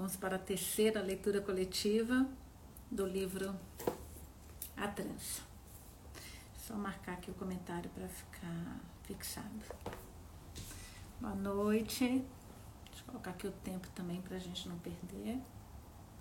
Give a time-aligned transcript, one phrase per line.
[0.00, 2.26] Vamos para a terceira leitura coletiva
[2.90, 3.54] do livro
[4.74, 5.42] A Trança.
[6.56, 9.60] Só marcar aqui o comentário para ficar fixado.
[11.20, 12.24] Boa noite.
[12.86, 15.38] Deixa eu colocar aqui o tempo também para a gente não perder.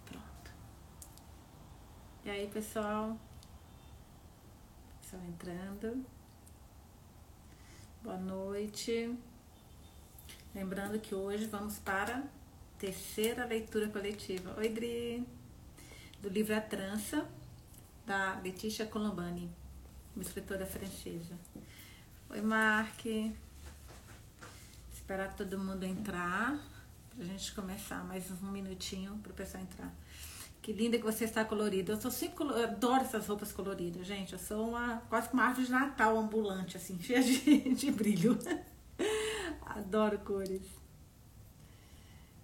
[0.05, 0.52] Pronto.
[2.25, 3.18] E aí, pessoal?
[5.00, 6.05] Pessoal entrando.
[8.04, 9.18] Boa noite.
[10.54, 12.21] Lembrando que hoje vamos para
[12.80, 14.55] terceira leitura coletiva.
[14.57, 15.27] Oi, Dri!
[16.22, 17.27] Do livro A Trança,
[18.05, 19.52] da Letícia Colombani,
[20.16, 21.38] uma escritora francesa.
[22.30, 23.05] Oi, Mark!
[24.94, 26.58] Esperar todo mundo entrar,
[27.13, 28.02] pra gente começar.
[28.05, 29.94] Mais um minutinho para o pessoal entrar.
[30.61, 31.91] Que linda que você está colorida.
[31.91, 34.31] Eu sou sempre eu adoro essas roupas coloridas, gente.
[34.31, 38.39] Eu sou uma quase uma árvore de Natal ambulante, assim, cheia de, de brilho.
[39.66, 40.78] Adoro cores.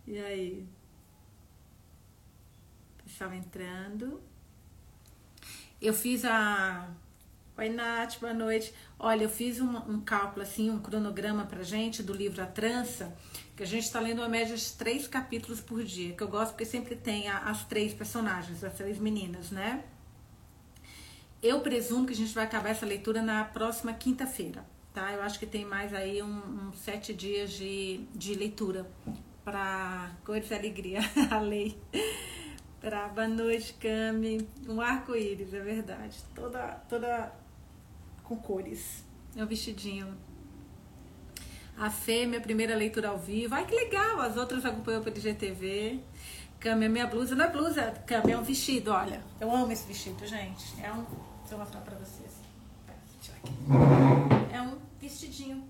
[0.08, 0.68] E aí?
[3.04, 4.22] Pessoal entrando.
[5.82, 6.88] Eu fiz a.
[7.58, 8.72] Oi, Nath, boa noite.
[9.00, 13.18] Olha, eu fiz um, um cálculo, assim, um cronograma pra gente do livro A Trança,
[13.56, 16.52] que a gente tá lendo uma média de três capítulos por dia, que eu gosto
[16.52, 19.84] porque sempre tem a, as três personagens, as três meninas, né?
[21.42, 25.14] Eu presumo que a gente vai acabar essa leitura na próxima quinta-feira, tá?
[25.14, 28.86] Eu acho que tem mais aí uns um, sete dias de, de leitura
[29.46, 31.80] para Cores e Alegria, a lei.
[32.82, 34.50] Para Boa Noite, Cami.
[34.68, 36.18] Um arco-íris, é verdade.
[36.34, 37.32] Toda, toda
[38.24, 39.06] com cores.
[39.36, 40.18] É um vestidinho.
[41.78, 43.54] A Fê, minha primeira leitura ao vivo.
[43.54, 44.20] Ai, que legal!
[44.22, 46.00] As outras acompanhou pelo IGTV.
[46.60, 47.36] Cami, a minha blusa.
[47.36, 49.22] Não é blusa, Cami, é um vestido, olha.
[49.40, 50.82] Eu amo esse vestido, gente.
[50.82, 51.04] É um.
[51.40, 52.32] Deixa eu mostrar pra vocês.
[54.52, 55.68] É um vestidinho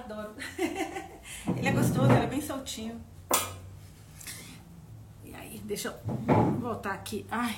[0.00, 0.34] Adoro.
[1.56, 3.00] ele é gostoso, ele é bem soltinho.
[5.24, 6.14] E aí, deixa eu
[6.58, 7.26] voltar aqui.
[7.30, 7.56] Ai,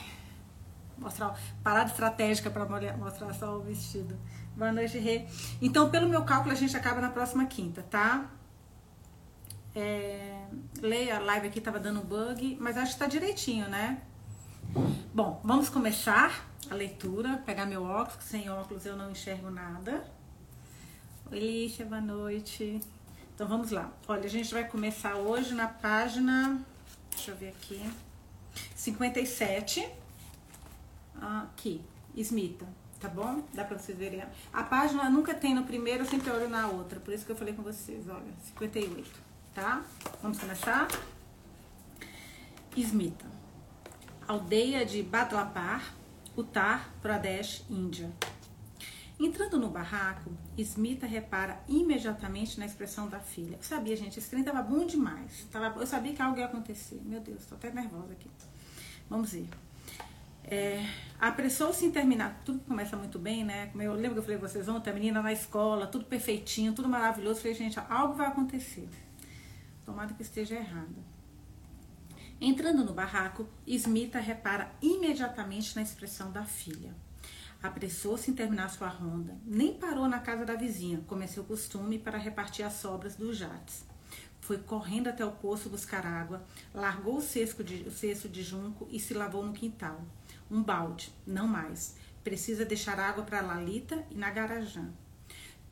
[0.98, 4.18] mostrar parada estratégica para mostrar só o vestido.
[4.56, 5.26] Boa noite, Rê.
[5.60, 8.28] Então, pelo meu cálculo, a gente acaba na próxima quinta, tá?
[9.74, 10.46] É,
[10.80, 14.02] leia, a live aqui tava dando bug, mas acho que tá direitinho, né?
[15.14, 17.40] Bom, vamos começar a leitura.
[17.46, 20.04] Pegar meu óculos, sem óculos eu não enxergo nada.
[21.30, 22.80] Oi, Lícia, boa noite.
[23.34, 23.90] Então vamos lá.
[24.06, 26.60] Olha, a gente vai começar hoje na página.
[27.10, 27.80] Deixa eu ver aqui.
[28.74, 29.88] 57.
[31.20, 31.80] Aqui,
[32.16, 32.66] Smita,
[33.00, 33.42] tá bom?
[33.54, 34.22] Dá pra vocês verem.
[34.52, 37.00] A página nunca tem no primeiro, eu sempre olho na outra.
[37.00, 39.08] Por isso que eu falei com vocês, olha, 58,
[39.54, 39.82] tá?
[40.20, 40.88] Vamos começar?
[42.76, 43.24] Smita.
[44.28, 45.94] Aldeia de Badlapar,
[46.36, 48.10] Uttar Pradesh, Índia.
[49.24, 53.54] Entrando no barraco, Smita repara imediatamente na expressão da filha.
[53.56, 55.46] Eu sabia, gente, esse trem tava bom demais.
[55.48, 57.00] Tava, eu sabia que algo ia acontecer.
[57.04, 58.28] Meu Deus, tô até nervosa aqui.
[59.08, 59.48] Vamos ver.
[60.42, 60.84] É,
[61.20, 62.42] Apressou-se em terminar.
[62.44, 63.70] Tudo começa muito bem, né?
[63.76, 66.88] Eu lembro que eu falei pra vocês ontem, a menina na escola, tudo perfeitinho, tudo
[66.88, 67.38] maravilhoso.
[67.38, 68.88] Eu falei, gente, algo vai acontecer.
[69.86, 70.96] Tomara que esteja errado.
[72.40, 76.92] Entrando no barraco, Smita repara imediatamente na expressão da filha.
[77.62, 79.36] Apressou-se em terminar sua ronda.
[79.44, 83.36] Nem parou na casa da vizinha, como é seu costume, para repartir as sobras dos
[83.36, 83.84] jates.
[84.40, 88.88] Foi correndo até o poço buscar água, largou o cesto de, o cesto de junco
[88.90, 90.02] e se lavou no quintal.
[90.50, 91.94] Um balde, não mais.
[92.24, 94.90] Precisa deixar água para Lalita e Nagarajã.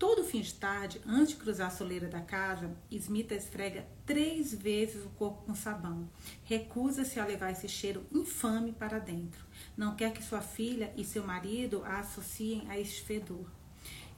[0.00, 5.04] Todo fim de tarde, antes de cruzar a soleira da casa, Smita esfrega três vezes
[5.04, 6.08] o corpo com sabão.
[6.42, 9.44] Recusa-se a levar esse cheiro infame para dentro.
[9.76, 13.44] Não quer que sua filha e seu marido a associem a este fedor.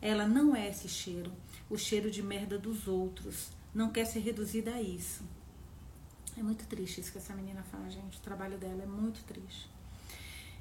[0.01, 1.33] Ela não é esse cheiro,
[1.69, 3.51] o cheiro de merda dos outros.
[3.75, 5.25] Não quer ser reduzida a isso.
[6.39, 8.19] É muito triste isso que essa menina fala, gente.
[8.19, 9.69] O trabalho dela é muito triste.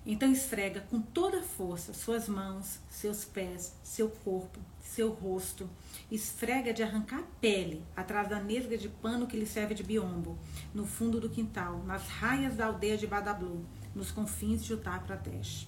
[0.05, 5.69] Então esfrega com toda a força suas mãos, seus pés, seu corpo, seu rosto.
[6.11, 10.37] Esfrega de arrancar a pele atrás da nesga de pano que lhe serve de biombo,
[10.73, 13.65] no fundo do quintal, nas raias da aldeia de Badablu
[13.95, 15.67] nos confins de Uttar Pradesh.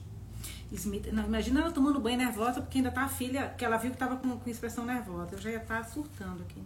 [0.72, 3.92] Smith, não, imagina ela tomando banho nervosa porque ainda tá a filha, que ela viu
[3.92, 5.36] que estava com, com expressão nervosa.
[5.36, 6.62] Eu já ia estar tá surtando aqui.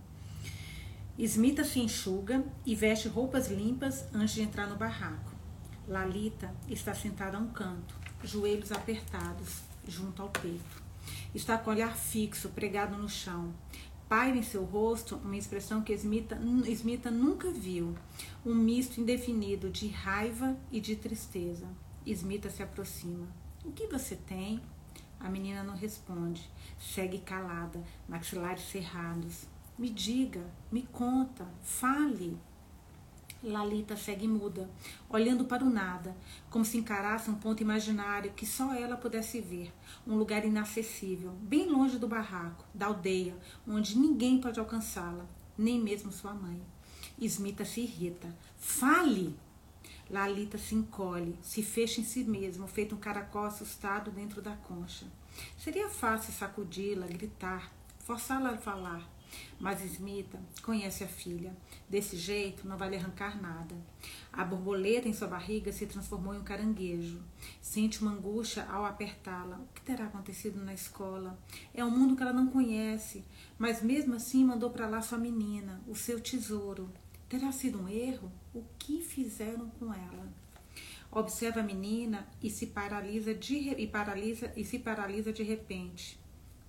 [1.17, 5.36] Smita se enxuga e veste roupas limpas antes de entrar no barraco.
[5.87, 10.83] Lalita está sentada a um canto, joelhos apertados, junto ao peito.
[11.33, 13.53] Está com o olhar fixo, pregado no chão.
[14.09, 16.37] Paira em seu rosto uma expressão que Smita,
[16.67, 17.95] Smita nunca viu,
[18.45, 21.67] um misto indefinido de raiva e de tristeza.
[22.05, 23.27] Smita se aproxima.
[23.63, 24.61] O que você tem?
[25.19, 26.49] A menina não responde.
[26.77, 29.45] Segue calada, maxilares cerrados.
[29.77, 32.37] Me diga, me conta, fale.
[33.43, 34.69] Lalita segue muda,
[35.09, 36.15] olhando para o nada,
[36.49, 39.71] como se encarasse um ponto imaginário que só ela pudesse ver,
[40.05, 43.37] um lugar inacessível, bem longe do barraco, da aldeia,
[43.67, 45.25] onde ninguém pode alcançá-la,
[45.57, 46.61] nem mesmo sua mãe.
[47.19, 48.35] Smita se irrita.
[48.57, 49.35] Fale!
[50.09, 55.05] Lalita se encolhe, se fecha em si mesmo, feito um caracol assustado dentro da concha.
[55.57, 59.05] Seria fácil sacudi-la, gritar, forçá-la a falar,
[59.59, 61.55] mas Smita conhece a filha.
[61.89, 63.75] Desse jeito, não vai lhe arrancar nada.
[64.31, 67.21] A borboleta em sua barriga se transformou em um caranguejo.
[67.61, 69.57] Sente uma angústia ao apertá-la.
[69.57, 71.37] O que terá acontecido na escola?
[71.73, 73.23] É um mundo que ela não conhece,
[73.57, 76.91] mas mesmo assim mandou para lá sua menina, o seu tesouro.
[77.29, 78.31] Terá sido um erro?
[78.53, 80.31] O que fizeram com ela?
[81.11, 86.19] Observa a menina e se paralisa de, e paralisa, e se paralisa de repente.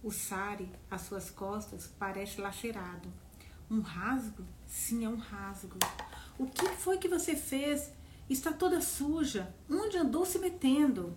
[0.03, 3.13] O sari, às suas costas, parece lacerado.
[3.69, 4.45] Um rasgo?
[4.65, 5.77] Sim, é um rasgo.
[6.39, 7.91] O que foi que você fez?
[8.31, 9.53] Está toda suja.
[9.69, 11.17] Onde andou se metendo?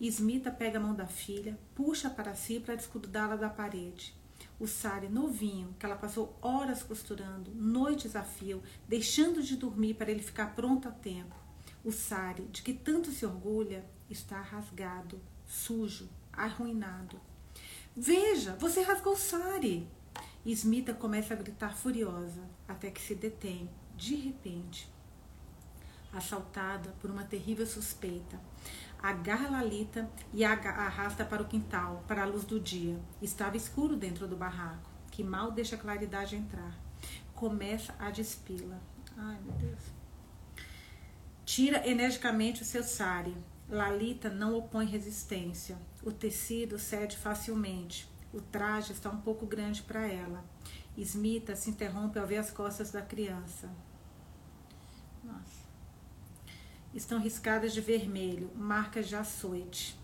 [0.00, 4.14] Smita pega a mão da filha, puxa para si para desgrudá-la da parede.
[4.60, 10.10] O sari novinho, que ela passou horas costurando, noites a fio, deixando de dormir para
[10.10, 11.34] ele ficar pronto a tempo.
[11.84, 17.20] O sari, de que tanto se orgulha, está rasgado, sujo, arruinado.
[17.96, 19.88] Veja, você rasgou sari.
[20.46, 24.90] Smita começa a gritar furiosa, até que se detém, de repente,
[26.12, 28.40] assaltada por uma terrível suspeita.
[29.02, 32.98] Agarra Lalita e a arrasta para o quintal, para a luz do dia.
[33.20, 36.78] Estava escuro dentro do barraco, que mal deixa a claridade entrar.
[37.34, 38.80] Começa a despila.
[39.16, 39.80] Ai, meu Deus.
[41.44, 43.36] Tira energicamente o seu sari.
[43.68, 45.78] Lalita não opõe resistência.
[46.02, 48.08] O tecido cede facilmente.
[48.32, 50.44] O traje está um pouco grande para ela.
[50.96, 53.70] Smita se interrompe ao ver as costas da criança.
[55.22, 55.60] Nossa.
[56.94, 59.98] Estão riscadas de vermelho, marcas de açoite.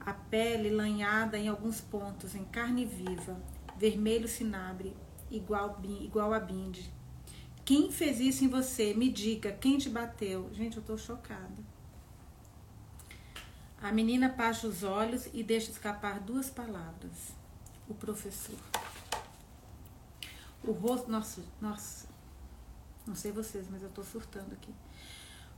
[0.00, 3.40] A pele lanhada em alguns pontos, em carne viva,
[3.78, 4.96] vermelho cinabre,
[5.30, 6.92] igual, igual a binde.
[7.64, 8.94] Quem fez isso em você?
[8.94, 10.50] Me diga, quem te bateu?
[10.52, 11.69] Gente, eu tô chocada.
[13.82, 17.32] A menina passa os olhos e deixa escapar duas palavras.
[17.88, 18.58] O professor.
[20.62, 21.10] O rosto.
[21.10, 22.06] Nossa, nossa.
[23.06, 24.72] Não sei vocês, mas eu tô surtando aqui.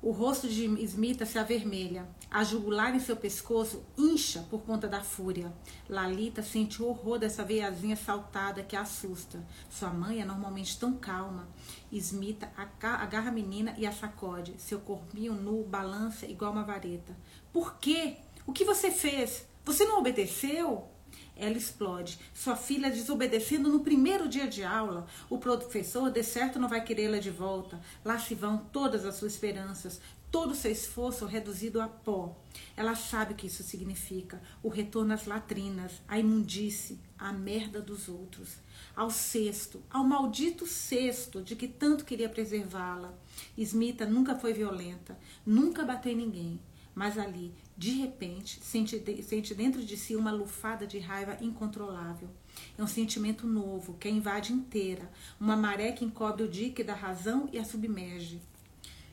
[0.02, 2.08] O rosto de Smita se avermelha.
[2.28, 5.52] A jugular em seu pescoço incha por conta da fúria.
[5.88, 9.46] Lalita sente o horror dessa veiazinha saltada que a assusta.
[9.70, 11.46] Sua mãe é normalmente tão calma.
[11.93, 14.56] Smita agarra a menina e a sacode.
[14.58, 17.16] Seu corpinho nu balança igual uma vareta.
[17.52, 18.16] Por quê?
[18.44, 19.46] O que você fez?
[19.64, 20.88] Você não obedeceu?
[21.37, 22.19] Ela explode.
[22.35, 25.06] Sua filha desobedecendo no primeiro dia de aula.
[25.29, 27.81] O professor, de certo, não vai querê-la de volta.
[28.05, 30.00] Lá se vão todas as suas esperanças,
[30.32, 32.35] todo o seu esforço reduzido a pó.
[32.75, 38.09] Ela sabe o que isso significa: o retorno às latrinas, à imundície, à merda dos
[38.09, 38.56] outros,
[38.97, 43.12] ao cesto, ao maldito cesto de que tanto queria preservá-la.
[43.56, 46.61] Smita nunca foi violenta, nunca bateu em ninguém,
[46.94, 52.28] mas ali, de repente, sente, sente dentro de si uma lufada de raiva incontrolável.
[52.76, 55.10] É um sentimento novo que a invade inteira,
[55.40, 58.40] uma maré que encobre o dique da razão e a submerge.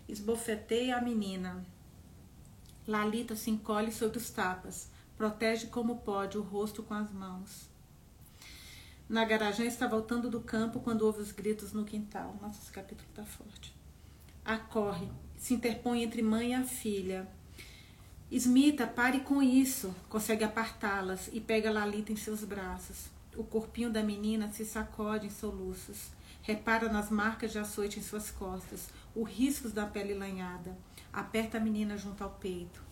[0.08, 1.66] Esbofeteia a menina.
[2.86, 7.70] Lalita se encolhe sobre os tapas, protege como pode o rosto com as mãos.
[9.08, 12.38] Na garagem está voltando do campo quando ouve os gritos no quintal.
[12.42, 13.74] Nossa, esse capítulo está forte.
[14.44, 15.08] Acorre,
[15.38, 17.28] se interpõe entre mãe e a filha
[18.32, 19.94] Smita, pare com isso.
[20.08, 23.08] Consegue apartá-las e pega Lalita em seus braços.
[23.36, 26.12] O corpinho da menina se sacode em soluços.
[26.44, 30.78] Repara nas marcas de açoite em suas costas, os riscos da pele lanhada.
[31.12, 32.84] Aperta a menina junto ao peito.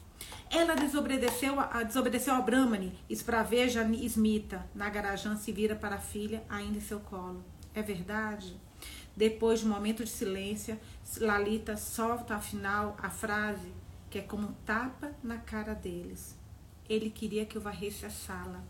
[0.49, 4.67] Ela desobedeceu a, desobedeceu ao Brahmani, espraveja Smita.
[4.75, 7.45] garagem se vira para a filha, ainda em seu colo.
[7.75, 8.59] É verdade?
[9.15, 10.79] Depois de um momento de silêncio,
[11.19, 13.71] Lalita solta afinal a frase
[14.09, 16.37] que é como tapa na cara deles.
[16.89, 18.63] Ele queria que eu varresse a sala.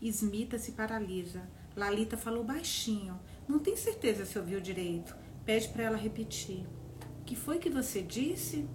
[0.00, 1.42] Smita se paralisa.
[1.76, 3.18] Lalita falou baixinho.
[3.46, 5.14] Não tem certeza se ouviu direito.
[5.44, 6.66] Pede para ela repetir.
[7.20, 8.66] O que foi que você disse?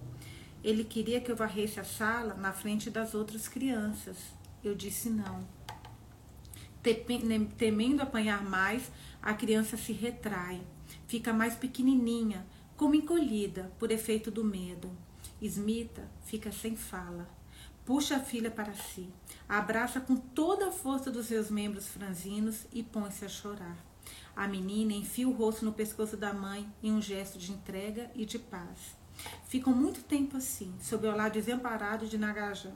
[0.62, 4.16] Ele queria que eu varresse a sala na frente das outras crianças.
[4.62, 5.46] Eu disse não.
[7.56, 8.90] Temendo apanhar mais,
[9.20, 10.62] a criança se retrai.
[11.06, 14.90] Fica mais pequenininha, como encolhida por efeito do medo.
[15.40, 17.28] Smita fica sem fala.
[17.84, 19.08] Puxa a filha para si,
[19.48, 23.78] abraça com toda a força dos seus membros franzinos e põe-se a chorar.
[24.36, 28.26] A menina enfia o rosto no pescoço da mãe em um gesto de entrega e
[28.26, 28.96] de paz.
[29.46, 32.74] Ficam muito tempo assim, sob o olhar desamparado de Nagajan.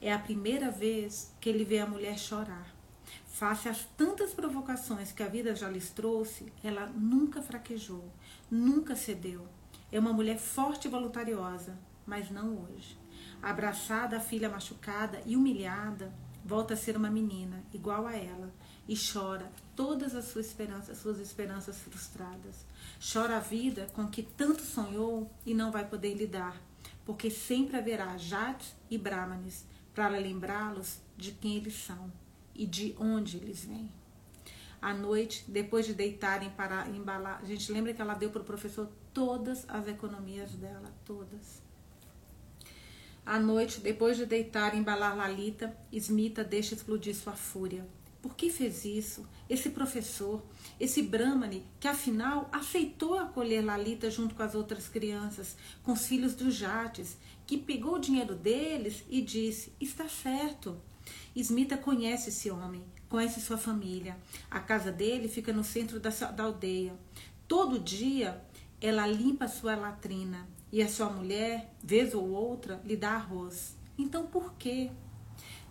[0.00, 2.74] É a primeira vez que ele vê a mulher chorar.
[3.26, 8.12] Face às tantas provocações que a vida já lhes trouxe, ela nunca fraquejou,
[8.50, 9.46] nunca cedeu.
[9.92, 11.78] É uma mulher forte e voluntariosa,
[12.08, 12.98] mas não hoje.
[13.42, 16.12] Abraçada à filha machucada e humilhada,
[16.44, 18.50] volta a ser uma menina, igual a ela,
[18.88, 22.64] e chora todas as suas esperanças, suas esperanças frustradas.
[23.12, 26.56] Chora a vida com que tanto sonhou e não vai poder lidar,
[27.04, 32.10] porque sempre haverá jates e brahmanes para lembrá-los de quem eles são
[32.54, 33.92] e de onde eles vêm.
[34.80, 38.44] À noite, depois de deitarem para embalar, a gente lembra que ela deu para o
[38.44, 41.67] professor todas as economias dela, todas.
[43.28, 47.86] À noite, depois de deitar e embalar Lalita, Smita deixa explodir sua fúria.
[48.22, 49.28] Por que fez isso?
[49.50, 50.42] Esse professor,
[50.80, 56.34] esse Brahmani, que afinal aceitou acolher Lalita junto com as outras crianças, com os filhos
[56.34, 60.80] dos jates, que pegou o dinheiro deles e disse: Está certo.
[61.36, 64.16] Smita conhece esse homem, conhece sua família.
[64.50, 66.98] A casa dele fica no centro da, da aldeia.
[67.46, 68.42] Todo dia
[68.80, 73.76] ela limpa sua latrina e a sua mulher, vez ou outra, lhe dá arroz.
[73.98, 74.90] Então por quê?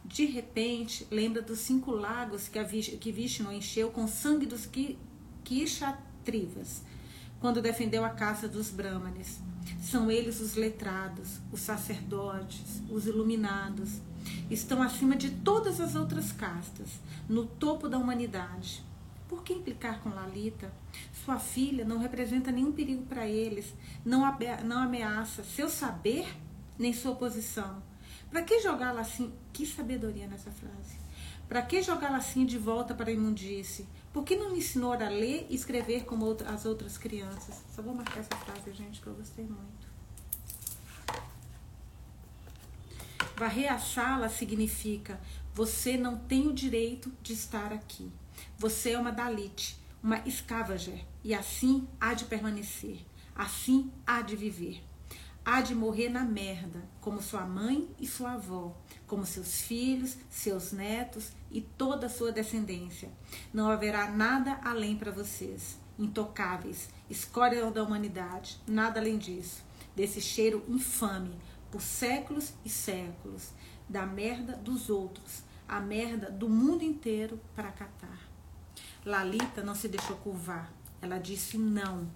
[0.04, 4.70] De repente, lembra dos cinco lagos que, a que Vishnu encheu com sangue dos
[5.44, 6.82] Kishatrivas,
[7.42, 9.40] quando defendeu a caça dos Brahmanes.
[9.82, 14.00] São eles os letrados, os sacerdotes, os iluminados.
[14.50, 16.90] Estão acima de todas as outras castas,
[17.28, 18.84] no topo da humanidade.
[19.28, 20.72] Por que implicar com Lalita?
[21.28, 23.74] Sua filha não representa nenhum perigo para eles,
[24.06, 24.22] não,
[24.64, 26.26] não ameaça seu saber
[26.80, 27.84] nem sua posição.
[28.30, 29.34] Para que jogá-la assim?
[29.52, 30.98] Que sabedoria nessa frase.
[31.46, 33.86] Para que jogá-la assim de volta para a imundície?
[34.14, 37.62] Por que não me ensinou a ler e escrever como as outras crianças?
[37.76, 39.86] Só vou marcar essa frase, gente, que eu gostei muito.
[43.36, 45.20] Varrer a sala significa
[45.54, 48.10] você não tem o direito de estar aqui.
[48.58, 53.06] Você é uma Dalit, uma escavager, e assim há de permanecer,
[53.36, 54.82] assim há de viver
[55.48, 58.76] há de morrer na merda, como sua mãe e sua avó,
[59.08, 63.10] como seus filhos, seus netos e toda a sua descendência.
[63.54, 69.64] Não haverá nada além para vocês, intocáveis, escória da humanidade, nada além disso,
[69.96, 71.34] desse cheiro infame
[71.72, 73.52] por séculos e séculos,
[73.88, 78.20] da merda dos outros, a merda do mundo inteiro para catar.
[79.06, 82.08] Lalita não se deixou curvar, ela disse não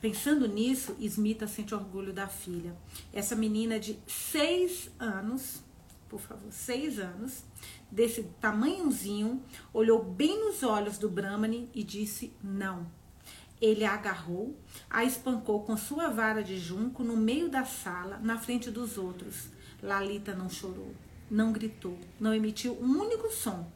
[0.00, 2.74] Pensando nisso, Smita sente orgulho da filha.
[3.12, 5.62] Essa menina de seis anos,
[6.08, 7.44] por favor, seis anos,
[7.90, 9.42] desse tamanhozinho,
[9.74, 12.90] olhou bem nos olhos do Brahmani e disse não.
[13.60, 18.38] Ele a agarrou, a espancou com sua vara de junco no meio da sala, na
[18.38, 19.50] frente dos outros.
[19.82, 20.94] Lalita não chorou,
[21.30, 23.70] não gritou, não emitiu um único som.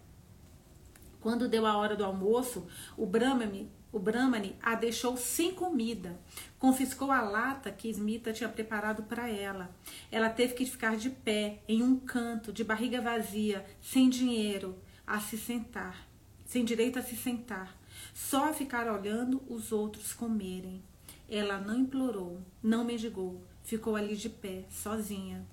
[1.21, 6.19] Quando deu a hora do almoço, o Brahmani o Brahmani a deixou sem comida.
[6.59, 9.71] Confiscou a lata que Smita tinha preparado para ela.
[10.11, 15.21] Ela teve que ficar de pé, em um canto, de barriga vazia, sem dinheiro, a
[15.21, 16.09] se sentar,
[16.45, 17.79] sem direito a se sentar,
[18.13, 20.83] só a ficar olhando os outros comerem.
[21.29, 25.47] Ela não implorou, não mendigou, ficou ali de pé, sozinha,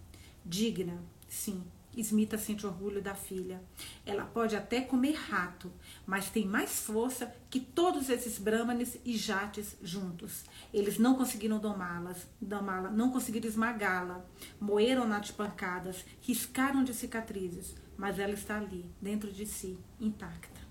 [0.44, 0.98] digna,
[1.30, 1.64] sim,
[1.96, 3.62] Smita sente orgulho da filha.
[4.06, 5.72] Ela pode até comer rato,
[6.06, 10.46] mas tem mais força que todos esses brahmanes e jates juntos.
[10.74, 14.26] Eles não conseguiram domá-las, domá-la, não conseguiram esmagá-la,
[14.60, 20.62] moeram-na de pancadas, riscaram de cicatrizes, mas ela está ali, dentro de si, intacta.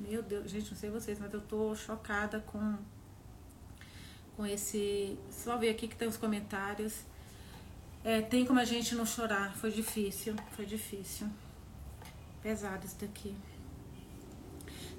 [0.00, 2.76] Meu Deus, gente, não sei vocês, mas eu tô chocada com
[4.36, 5.18] com esse.
[5.30, 7.04] Só ver aqui que tem os comentários.
[8.04, 9.56] É, tem como a gente não chorar.
[9.56, 11.26] Foi difícil, foi difícil.
[12.42, 13.34] Pesado isso daqui.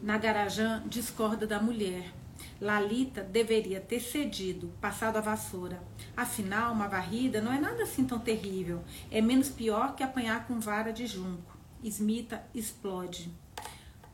[0.01, 2.11] Nagarajan discorda da mulher.
[2.59, 5.83] Lalita deveria ter cedido, passado a vassoura.
[6.17, 8.83] Afinal, uma varrida não é nada assim tão terrível.
[9.11, 11.55] É menos pior que apanhar com vara de junco.
[11.83, 13.31] Smita explode.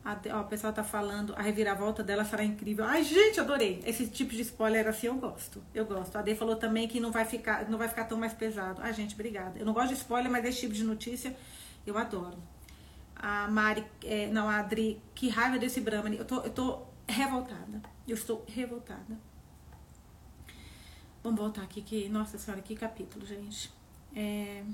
[0.04, 2.84] A, ó, o pessoal tá falando, a reviravolta dela será incrível.
[2.84, 3.80] Ai, gente, adorei.
[3.86, 5.62] Esse tipo de spoiler assim eu gosto.
[5.72, 6.16] Eu gosto.
[6.16, 8.80] A Dê falou também que não vai ficar, não vai ficar tão mais pesado.
[8.82, 9.58] Ai, gente, obrigada.
[9.58, 11.36] Eu não gosto de spoiler, mas esse tipo de notícia
[11.86, 12.36] eu adoro.
[13.14, 16.18] A Mari, é, não, a Adri, que raiva desse Brahmani.
[16.18, 17.80] Eu tô, eu tô revoltada.
[18.06, 19.16] Eu estou revoltada.
[21.22, 23.70] Vamos voltar aqui, que, nossa senhora, que capítulo, gente.
[24.16, 24.64] É...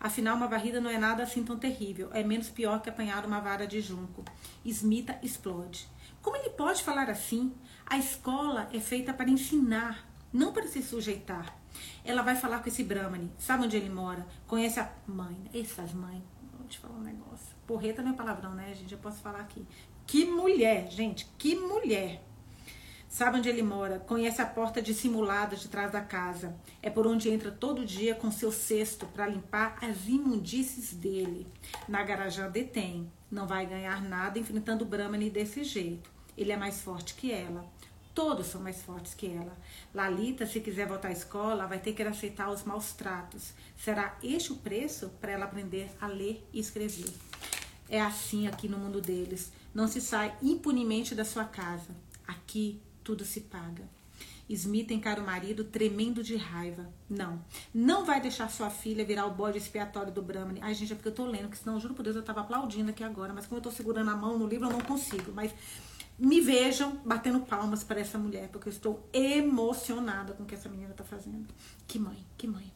[0.00, 2.10] Afinal, uma varrida não é nada assim tão terrível.
[2.12, 4.24] É menos pior que apanhar uma vara de junco.
[4.64, 5.88] Smita explode.
[6.22, 7.52] Como ele pode falar assim?
[7.86, 11.56] A escola é feita para ensinar, não para se sujeitar.
[12.04, 14.26] Ela vai falar com esse Brahmani, sabe onde ele mora?
[14.46, 16.22] Conhece a mãe, essas mães.
[16.58, 17.56] Vou te falar um negócio.
[17.66, 18.92] Porreta não é palavrão, né, gente?
[18.92, 19.66] Eu posso falar aqui.
[20.06, 22.24] Que mulher, gente, que mulher.
[23.08, 23.98] Sabe onde ele mora?
[23.98, 26.54] Conhece a porta dissimulada de trás da casa.
[26.82, 31.46] É por onde entra todo dia com seu cesto para limpar as imundícies dele.
[31.88, 33.10] Na garagem detém.
[33.30, 36.10] Não vai ganhar nada enfrentando o Brahmani desse jeito.
[36.36, 37.64] Ele é mais forte que ela.
[38.14, 39.56] Todos são mais fortes que ela.
[39.94, 43.52] Lalita, se quiser voltar à escola, vai ter que aceitar os maus tratos.
[43.76, 47.12] Será este o preço para ela aprender a ler e escrever?
[47.88, 49.50] É assim aqui no mundo deles.
[49.74, 51.96] Não se sai impunemente da sua casa.
[52.26, 53.88] Aqui tudo se paga.
[54.50, 56.92] Smith encara o marido tremendo de raiva.
[57.08, 60.60] Não, não vai deixar sua filha virar o bode expiatório do Brahmani.
[60.62, 62.90] Ai, gente, é porque eu tô lendo, que senão, juro por Deus, eu tava aplaudindo
[62.90, 65.32] aqui agora, mas como eu tô segurando a mão no livro, eu não consigo.
[65.32, 65.54] Mas
[66.18, 70.68] me vejam batendo palmas para essa mulher, porque eu estou emocionada com o que essa
[70.68, 71.46] menina tá fazendo.
[71.86, 72.70] Que mãe, que mãe.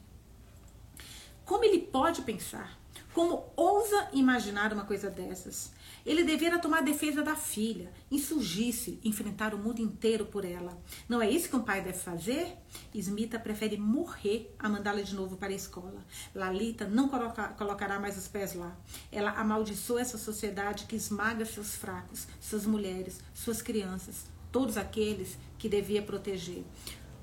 [1.45, 2.79] Como ele pode pensar?
[3.13, 5.73] Como ousa imaginar uma coisa dessas?
[6.05, 10.81] Ele deveria tomar defesa da filha, insurgir-se, enfrentar o mundo inteiro por ela.
[11.09, 12.57] Não é isso que um pai deve fazer?
[12.95, 16.05] Smita prefere morrer a mandá-la de novo para a escola.
[16.35, 18.77] Lalita não coloca, colocará mais os pés lá.
[19.11, 25.69] Ela amaldiçoa essa sociedade que esmaga seus fracos, suas mulheres, suas crianças, todos aqueles que
[25.69, 26.65] devia proteger.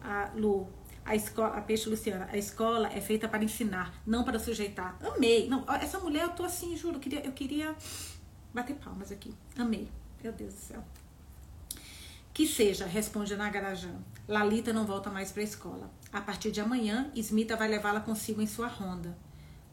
[0.02, 0.70] A Lu,
[1.06, 4.98] a escola, a Peixe Luciana, a escola é feita para ensinar, não para sujeitar.
[5.02, 5.48] Amei.
[5.50, 7.76] Não, essa mulher, eu tô assim, juro, eu queria, eu queria
[8.54, 9.34] Bater palmas aqui.
[9.58, 9.90] Amei.
[10.24, 10.84] Meu Deus do céu.
[12.34, 13.94] Que seja, responde Nagarajã.
[14.28, 15.92] Lalita não volta mais para a escola.
[16.12, 19.18] A partir de amanhã, Smita vai levá-la consigo em sua ronda.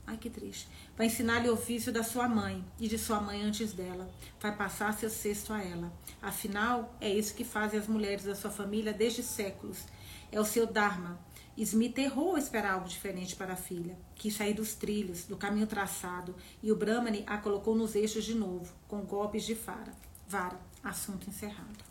[0.06, 0.68] Ai, que triste.
[0.96, 4.08] Vai ensinar-lhe o ofício da sua mãe e de sua mãe antes dela.
[4.40, 5.92] Vai passar seu cesto a ela.
[6.22, 9.84] Afinal, é isso que fazem as mulheres da sua família desde séculos.
[10.30, 11.18] É o seu Dharma,
[11.62, 13.96] Smith errou esperar algo diferente para a filha.
[14.14, 18.34] Quis sair dos trilhos, do caminho traçado, e o Brahmani a colocou nos eixos de
[18.34, 19.94] novo, com golpes de vara.
[20.28, 21.82] Vara, assunto encerrado.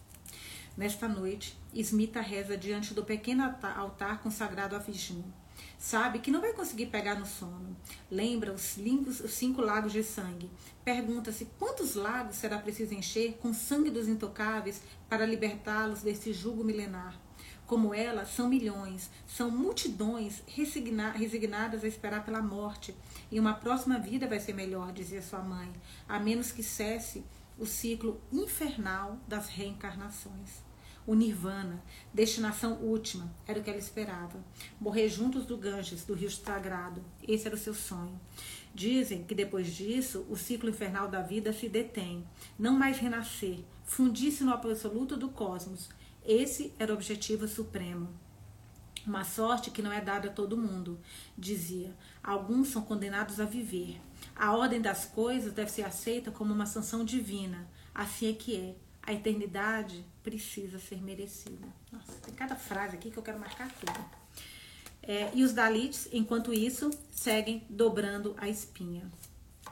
[0.78, 5.26] Nesta noite, Smita reza diante do pequeno altar consagrado a Vishnu.
[5.80, 7.76] Sabe que não vai conseguir pegar no sono.
[8.12, 8.78] Lembra os,
[9.24, 10.52] os cinco lagos de sangue.
[10.84, 17.25] Pergunta-se quantos lagos será preciso encher com sangue dos intocáveis para libertá-los desse jugo milenar
[17.66, 22.96] como ela, são milhões, são multidões resigna resignadas a esperar pela morte.
[23.32, 25.72] E uma próxima vida vai ser melhor, dizia sua mãe,
[26.08, 27.24] a menos que cesse
[27.58, 30.64] o ciclo infernal das reencarnações.
[31.08, 34.44] O Nirvana, destinação última, era o que ela esperava.
[34.80, 37.04] Morrer juntos do Ganges, do rio sagrado.
[37.28, 38.20] Esse era o seu sonho.
[38.74, 42.26] Dizem que depois disso, o ciclo infernal da vida se detém.
[42.58, 45.90] Não mais renascer, fundir-se no absoluto do cosmos
[46.26, 48.10] esse era o objetivo supremo.
[49.06, 51.00] Uma sorte que não é dada a todo mundo,
[51.38, 51.96] dizia.
[52.24, 54.02] Alguns são condenados a viver.
[54.36, 57.68] A ordem das coisas deve ser aceita como uma sanção divina.
[57.94, 58.76] Assim é que é.
[59.04, 61.68] A eternidade precisa ser merecida.
[61.92, 64.04] Nossa, tem cada frase aqui que eu quero marcar tudo.
[65.04, 69.08] É, e os Dalits, enquanto isso, seguem dobrando a espinha.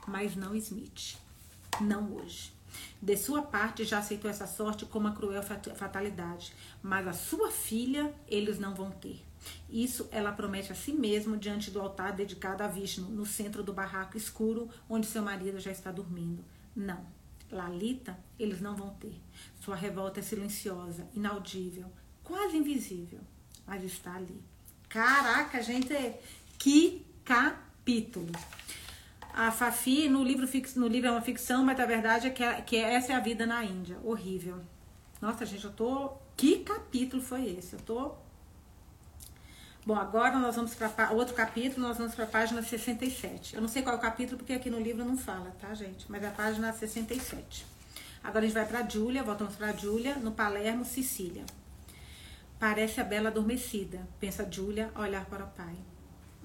[0.07, 1.17] Mas não Smith.
[1.81, 2.53] Não hoje.
[3.01, 8.13] De sua parte, já aceitou essa sorte como uma cruel fatalidade, mas a sua filha
[8.27, 9.23] eles não vão ter.
[9.69, 13.73] Isso ela promete a si mesma diante do altar dedicado a Vishnu, no centro do
[13.73, 16.43] barraco escuro onde seu marido já está dormindo.
[16.75, 17.05] Não,
[17.51, 19.19] Lalita eles não vão ter.
[19.59, 21.91] Sua revolta é silenciosa, inaudível,
[22.23, 23.19] quase invisível,
[23.65, 24.41] mas está ali.
[24.87, 25.93] Caraca, gente,
[26.57, 28.31] que capítulo!
[29.33, 32.61] A Fafi, no livro, no livro é uma ficção, mas a verdade é que, é
[32.61, 33.97] que essa é a vida na Índia.
[34.03, 34.61] Horrível.
[35.19, 36.11] Nossa, gente, eu tô.
[36.37, 37.73] Que capítulo foi esse?
[37.73, 38.11] Eu tô.
[39.85, 43.55] Bom, agora nós vamos para outro capítulo, nós vamos para a página 67.
[43.55, 46.05] Eu não sei qual é o capítulo, porque aqui no livro não fala, tá, gente?
[46.09, 47.65] Mas é a página 67.
[48.23, 51.43] Agora a gente vai para Júlia, voltamos para Júlia, no Palermo, Sicília.
[52.59, 55.75] Parece a bela adormecida, pensa Júlia a olhar para o pai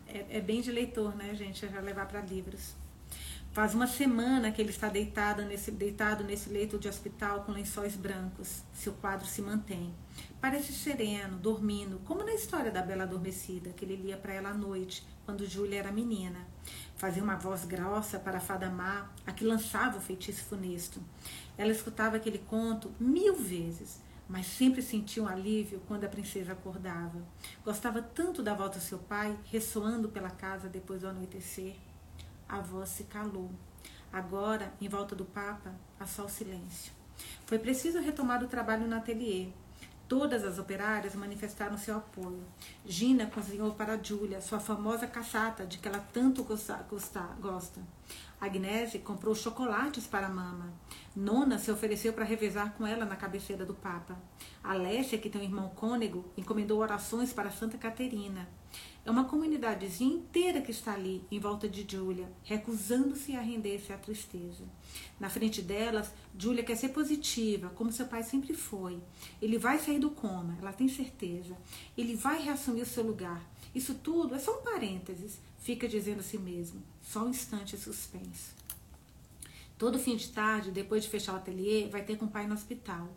[0.08, 1.64] é, é bem de leitor, né, gente?
[1.64, 2.74] É já levar para livros.
[3.52, 7.96] Faz uma semana que ele está deitado nesse, deitado nesse leito de hospital com lençóis
[7.96, 8.62] brancos.
[8.72, 9.92] Seu quadro se mantém.
[10.40, 14.54] Parece sereno, dormindo, como na história da Bela Adormecida, que ele lia para ela à
[14.54, 16.46] noite, quando Júlia era menina.
[16.96, 21.00] Fazia uma voz grossa para a fada má, a que lançava o feitiço funesto.
[21.56, 27.22] Ela escutava aquele conto mil vezes mas sempre sentia um alívio quando a princesa acordava.
[27.64, 31.76] Gostava tanto da volta do seu pai, ressoando pela casa depois do anoitecer.
[32.48, 33.50] A voz se calou.
[34.12, 36.92] Agora, em volta do Papa, há só o silêncio.
[37.46, 39.48] Foi preciso retomar o trabalho no ateliê.
[40.08, 42.42] Todas as operárias manifestaram seu apoio.
[42.86, 46.82] Gina cozinhou para Julia sua famosa caçata de que ela tanto gosta.
[47.38, 47.82] gosta.
[48.40, 50.72] Agnese comprou chocolates para a mama.
[51.14, 54.16] Nona se ofereceu para revezar com ela na cabeceira do Papa.
[54.64, 58.48] Alessia, que tem um irmão cônego, encomendou orações para Santa Caterina.
[59.09, 63.96] É uma comunidadezinha inteira que está ali, em volta de Julia, recusando-se a render-se à
[63.96, 64.64] tristeza.
[65.18, 69.00] Na frente delas, Julia quer ser positiva, como seu pai sempre foi.
[69.40, 71.57] Ele vai sair do coma, ela tem certeza.
[71.96, 73.42] Ele vai reassumir o seu lugar.
[73.74, 76.83] Isso tudo é só um parênteses, fica dizendo a si mesmo.
[77.00, 78.57] Só um instante de suspense.
[79.78, 82.54] Todo fim de tarde, depois de fechar o ateliê, vai ter com o pai no
[82.54, 83.08] hospital.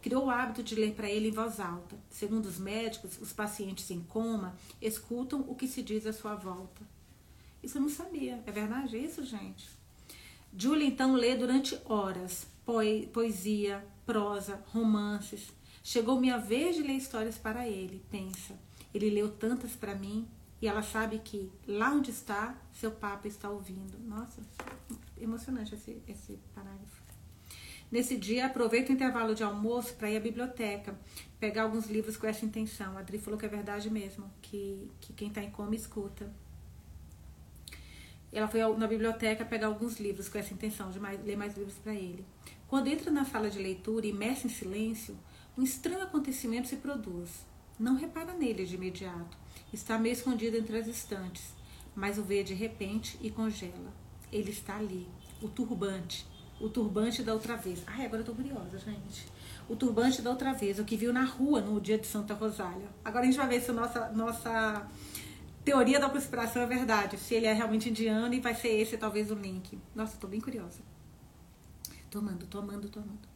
[0.00, 1.94] Criou o hábito de ler para ele em voz alta.
[2.08, 6.82] Segundo os médicos, os pacientes em coma escutam o que se diz à sua volta.
[7.62, 8.42] Isso eu não sabia.
[8.46, 9.68] É verdade isso, gente?
[10.56, 12.46] Julia então lê durante horas
[13.12, 15.52] poesia, prosa, romances.
[15.82, 18.58] Chegou minha vez de ler histórias para ele, pensa.
[18.94, 20.26] Ele leu tantas para mim
[20.60, 23.98] e ela sabe que lá onde está, seu papa está ouvindo.
[23.98, 24.40] Nossa,
[25.18, 27.06] emocionante esse, esse parágrafo.
[27.90, 30.98] Nesse dia, aproveito o intervalo de almoço para ir à biblioteca,
[31.38, 32.96] pegar alguns livros com essa intenção.
[32.96, 36.32] A Adri falou que é verdade mesmo, que, que quem está em coma escuta.
[38.32, 41.78] Ela foi na biblioteca pegar alguns livros com essa intenção de mais, ler mais livros
[41.78, 42.26] para ele.
[42.66, 45.16] Quando entra na sala de leitura, imersa em silêncio,
[45.56, 47.46] um estranho acontecimento se produz.
[47.78, 49.38] Não repara nele de imediato.
[49.76, 51.52] Está meio escondido entre as estantes,
[51.94, 53.92] mas o vê de repente e congela.
[54.32, 55.06] Ele está ali,
[55.42, 56.26] o turbante,
[56.58, 57.82] o turbante da outra vez.
[57.86, 59.26] Ai, agora eu tô curiosa, gente.
[59.68, 62.88] O turbante da outra vez, o que viu na rua no dia de Santa Rosália.
[63.04, 64.88] Agora a gente vai ver se a nossa, nossa
[65.62, 69.30] teoria da conspiração é verdade, se ele é realmente indiano e vai ser esse talvez
[69.30, 69.78] o link.
[69.94, 70.80] Nossa, tô bem curiosa.
[72.10, 73.35] Tomando, tomando, tomando.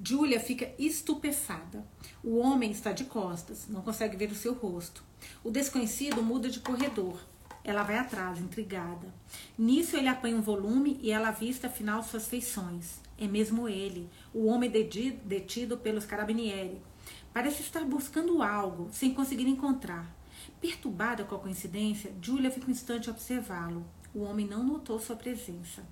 [0.00, 1.84] Julia fica estupefada.
[2.22, 5.02] O homem está de costas, não consegue ver o seu rosto.
[5.42, 7.18] O desconhecido muda de corredor.
[7.64, 9.12] Ela vai atrás, intrigada.
[9.58, 13.00] Nisso ele apanha um volume e ela avista afinal suas feições.
[13.18, 16.80] É mesmo ele, o homem detido pelos carabinieri.
[17.34, 20.14] Parece estar buscando algo, sem conseguir encontrar.
[20.60, 23.84] Perturbada com a coincidência, Julia fica um instante a observá-lo.
[24.14, 25.84] O homem não notou sua presença.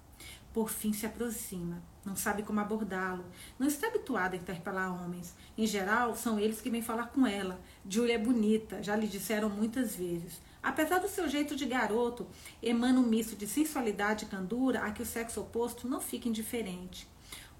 [0.56, 1.82] Por fim se aproxima.
[2.02, 3.26] Não sabe como abordá-lo.
[3.58, 5.34] Não está habituada a interpelar homens.
[5.54, 7.60] Em geral, são eles que vêm falar com ela.
[7.86, 10.40] Julia é bonita, já lhe disseram muitas vezes.
[10.62, 12.26] Apesar do seu jeito de garoto,
[12.62, 17.06] emana um misto de sensualidade e candura a que o sexo oposto não fica indiferente.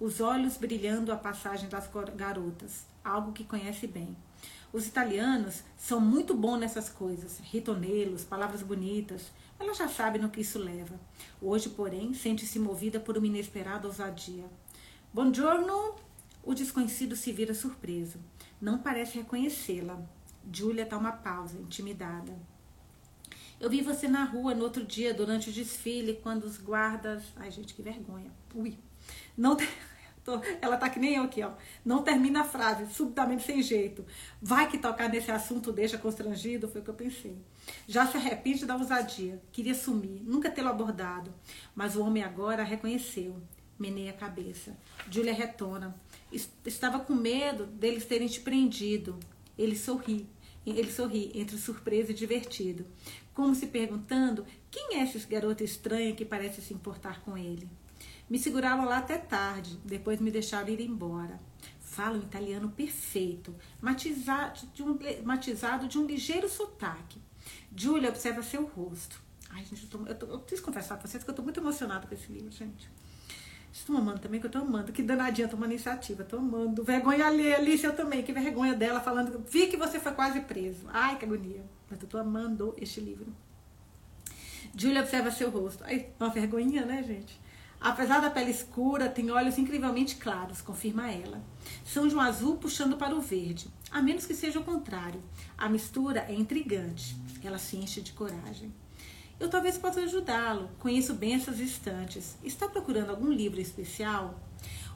[0.01, 4.17] Os olhos brilhando a passagem das garotas, algo que conhece bem.
[4.73, 9.31] Os italianos são muito bons nessas coisas, ritonelos, palavras bonitas.
[9.59, 10.99] Ela já sabe no que isso leva.
[11.41, 14.45] Hoje, porém, sente-se movida por uma inesperada ousadia.
[15.13, 15.97] Buongiorno!
[16.43, 18.19] O desconhecido se vira surpreso.
[18.61, 20.01] Não parece reconhecê-la.
[20.53, 22.39] Julia dá uma pausa, intimidada.
[23.59, 27.23] Eu vi você na rua no outro dia, durante o desfile, quando os guardas.
[27.37, 28.31] Ai, gente, que vergonha.
[28.55, 28.79] Ui.
[29.37, 29.57] Não.
[30.61, 31.53] Ela tá que nem eu aqui, ó.
[31.85, 34.05] Não termina a frase, subitamente sem jeito.
[34.43, 37.39] Vai que tocar nesse assunto deixa constrangido, foi o que eu pensei.
[37.87, 39.41] Já se arrepende da ousadia.
[39.53, 41.33] Queria sumir, nunca tê-lo abordado.
[41.75, 43.37] Mas o homem agora a reconheceu.
[43.79, 44.77] Menei a cabeça.
[45.11, 45.95] Julia retona.
[46.65, 49.19] Estava com medo deles terem te prendido.
[49.59, 50.27] Ele sorri.
[50.65, 52.85] Ele sorri entre surpresa e divertido
[53.37, 57.69] como se perguntando quem é esse garoto estranho que parece se importar com ele.
[58.31, 61.39] Me seguraram lá até tarde, depois me deixaram ir embora.
[61.79, 67.21] Falo italiano perfeito, matizado de um, matizado de um ligeiro sotaque.
[67.75, 69.21] Julia observa seu rosto.
[69.51, 71.61] Ai, gente, eu, tô, eu, tô, eu preciso confessar pra vocês que eu tô muito
[71.61, 72.91] emocionada com esse livro, gente.
[73.73, 74.91] Estou amando também, que eu tô amando.
[74.91, 76.25] Que danadinha tomando iniciativa.
[76.25, 76.83] Tô amando.
[76.83, 78.23] Vergonha alheia, Alice, eu também.
[78.23, 79.45] Que vergonha dela falando.
[79.49, 80.87] Vi que você foi quase preso.
[80.89, 81.63] Ai, que agonia.
[81.91, 83.27] Mas eu tô amando este livro.
[84.75, 85.85] Julia observa seu rosto.
[85.85, 87.39] Ai, uma vergonhinha, né, gente?
[87.81, 91.43] Apesar da pele escura, tem olhos incrivelmente claros, confirma ela.
[91.85, 95.23] São de um azul puxando para o verde, a menos que seja o contrário.
[95.59, 97.17] A mistura é intrigante.
[97.43, 98.73] Ela se enche de coragem.
[99.39, 100.71] Eu talvez possa ajudá-lo.
[100.79, 102.37] Conheço bem essas estantes.
[102.43, 104.41] Está procurando algum livro especial?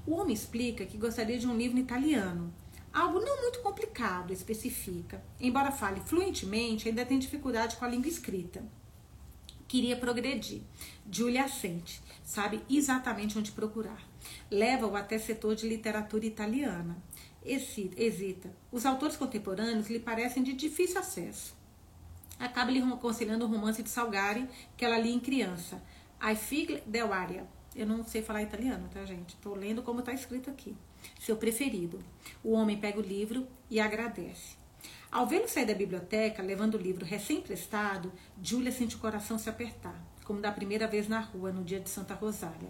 [0.06, 2.52] O homem explica que gostaria de um livro italiano.
[2.92, 5.22] Algo não muito complicado, especifica.
[5.38, 8.62] Embora fale fluentemente, ainda tem dificuldade com a língua escrita.
[9.68, 10.62] Queria progredir.
[11.10, 12.02] Julia assente.
[12.24, 14.02] Sabe exatamente onde procurar.
[14.50, 16.96] Leva-o até setor de literatura italiana.
[17.44, 18.54] Hesita.
[18.70, 21.60] Os autores contemporâneos lhe parecem de difícil acesso
[22.40, 25.80] acaba lhe aconselhando o romance de Salgari, que ela lia em criança.
[26.22, 27.46] I figle del aria.
[27.76, 29.36] Eu não sei falar italiano, tá, gente?
[29.36, 30.74] Tô lendo como tá escrito aqui.
[31.20, 32.02] seu preferido.
[32.42, 34.58] O homem pega o livro e agradece.
[35.12, 40.00] Ao vê-lo sair da biblioteca, levando o livro recém-prestado, Júlia sente o coração se apertar,
[40.30, 42.68] como da primeira vez na rua, no dia de Santa Rosália.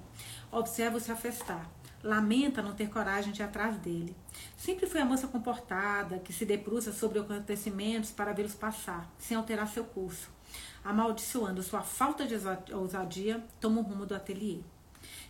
[0.50, 1.70] Observa-o se afastar.
[2.02, 4.16] Lamenta não ter coragem de ir atrás dele.
[4.56, 9.68] Sempre foi a moça comportada, que se debruça sobre acontecimentos para vê-los passar, sem alterar
[9.68, 10.30] seu curso.
[10.82, 12.34] Amaldiçoando sua falta de
[12.72, 14.60] ousadia, toma o rumo do ateliê.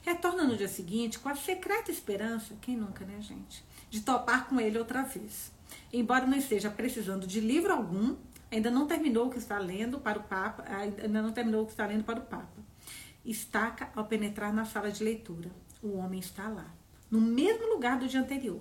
[0.02, 4.60] Retorna no dia seguinte com a secreta esperança, quem nunca, né, gente, de topar com
[4.60, 5.50] ele outra vez.
[5.92, 8.14] Embora não esteja precisando de livro algum,
[8.50, 11.72] ainda não terminou o que está lendo para o Papa, ainda não terminou o que
[11.72, 12.62] está lendo para o Papa.
[13.24, 15.50] Estaca ao penetrar na sala de leitura.
[15.82, 16.74] O homem está lá,
[17.10, 18.60] no mesmo lugar do dia anterior.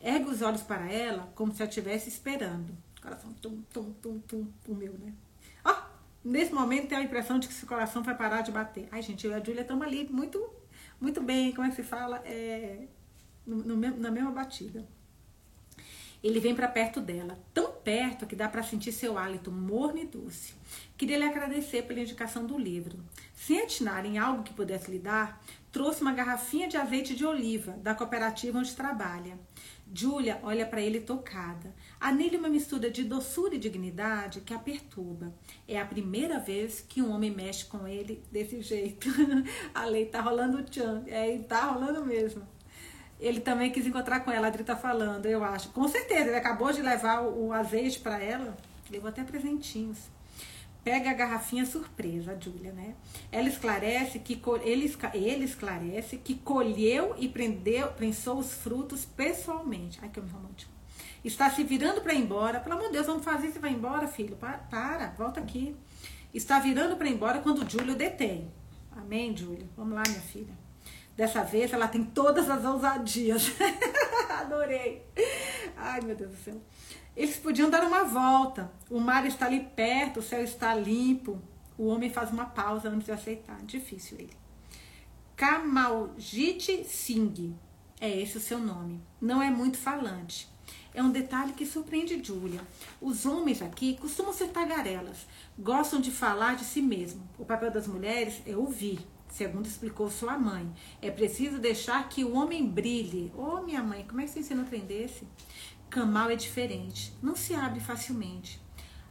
[0.00, 2.76] Ergue os olhos para ela como se a estivesse esperando.
[3.00, 5.12] Coração tum, tum, tum, tum, o meu, né?
[5.64, 5.82] Ó, oh,
[6.24, 8.88] nesse momento tem a impressão de que seu coração vai parar de bater.
[8.92, 10.40] Ai, gente, eu e a Júlia estamos ali muito,
[11.00, 12.18] muito bem, como é que se fala?
[12.24, 12.86] É,
[13.46, 14.86] no, no, na mesma batida.
[16.22, 20.06] Ele vem para perto dela, tão perto que dá para sentir seu hálito morno e
[20.06, 20.54] doce.
[20.96, 22.98] Queria lhe agradecer pela indicação do livro.
[23.34, 27.72] Sem atinar em algo que pudesse lhe dar, trouxe uma garrafinha de azeite de oliva
[27.72, 29.36] da cooperativa onde trabalha.
[29.94, 31.74] Julia olha para ele tocada.
[32.00, 35.34] Há nele uma mistura de doçura e dignidade que a perturba.
[35.68, 39.08] É a primeira vez que um homem mexe com ele desse jeito.
[39.74, 41.02] a lei tá rolando tchan.
[41.06, 42.46] É, tá rolando mesmo.
[43.22, 45.68] Ele também quis encontrar com ela, a Adri tá falando, eu acho.
[45.68, 48.56] Com certeza, ele acabou de levar o, o azeite para ela.
[48.90, 49.98] Levou até presentinhos.
[50.82, 52.96] Pega a garrafinha surpresa, a Júlia, né?
[53.30, 60.00] Ela esclarece que ele, ele esclarece que colheu e prendeu, prensou os frutos pessoalmente.
[60.02, 60.72] Ai, que homem romântico.
[61.24, 62.58] Está se virando para ir embora.
[62.58, 64.34] Pelo amor de Deus, vamos fazer você vai embora, filho.
[64.34, 65.76] Para, para volta aqui.
[66.34, 68.50] Está virando para ir embora quando Júlio detém.
[68.90, 69.68] Amém, Júlio?
[69.76, 70.61] Vamos lá, minha filha.
[71.16, 73.52] Dessa vez ela tem todas as ousadias.
[74.40, 75.02] Adorei.
[75.76, 76.60] Ai, meu Deus do céu.
[77.16, 78.72] Eles podiam dar uma volta.
[78.90, 81.40] O mar está ali perto, o céu está limpo.
[81.76, 83.60] O homem faz uma pausa antes de aceitar.
[83.64, 84.36] Difícil ele.
[85.36, 87.54] Kamaljit Singh.
[88.00, 89.00] É esse o seu nome.
[89.20, 90.48] Não é muito falante.
[90.94, 92.60] É um detalhe que surpreende Julia.
[93.00, 95.26] Os homens aqui costumam ser tagarelas.
[95.58, 97.22] Gostam de falar de si mesmo.
[97.38, 99.00] O papel das mulheres é ouvir
[99.32, 100.70] segundo explicou sua mãe.
[101.00, 103.32] É preciso deixar que o homem brilhe.
[103.34, 105.26] Ô, oh, minha mãe, como é que você ensina um trem desse?
[105.90, 108.60] Kamal é diferente, não se abre facilmente.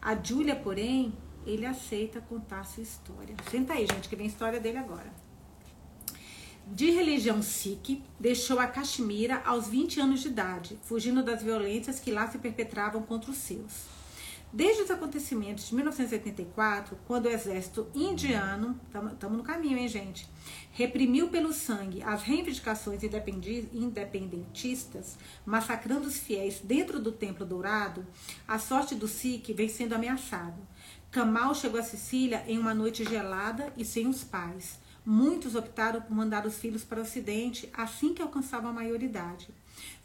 [0.02, 1.14] A Júlia, porém,
[1.46, 3.36] ele aceita contar sua história.
[3.50, 5.12] Senta aí, gente, que vem a história dele agora.
[6.68, 12.12] De religião Sikh, deixou a Caxemira aos 20 anos de idade, fugindo das violências que
[12.12, 14.01] lá se perpetravam contra os seus.
[14.54, 20.28] Desde os acontecimentos de 1984, quando o exército indiano, estamos no caminho, hein, gente,
[20.74, 23.02] reprimiu pelo sangue as reivindicações
[23.72, 28.06] independentistas, massacrando os fiéis dentro do Templo Dourado,
[28.46, 30.60] a sorte do Sikh vem sendo ameaçada.
[31.10, 34.80] Kamal chegou a Sicília em uma noite gelada e sem os pais.
[35.06, 39.48] Muitos optaram por mandar os filhos para o Ocidente assim que alcançavam a maioridade.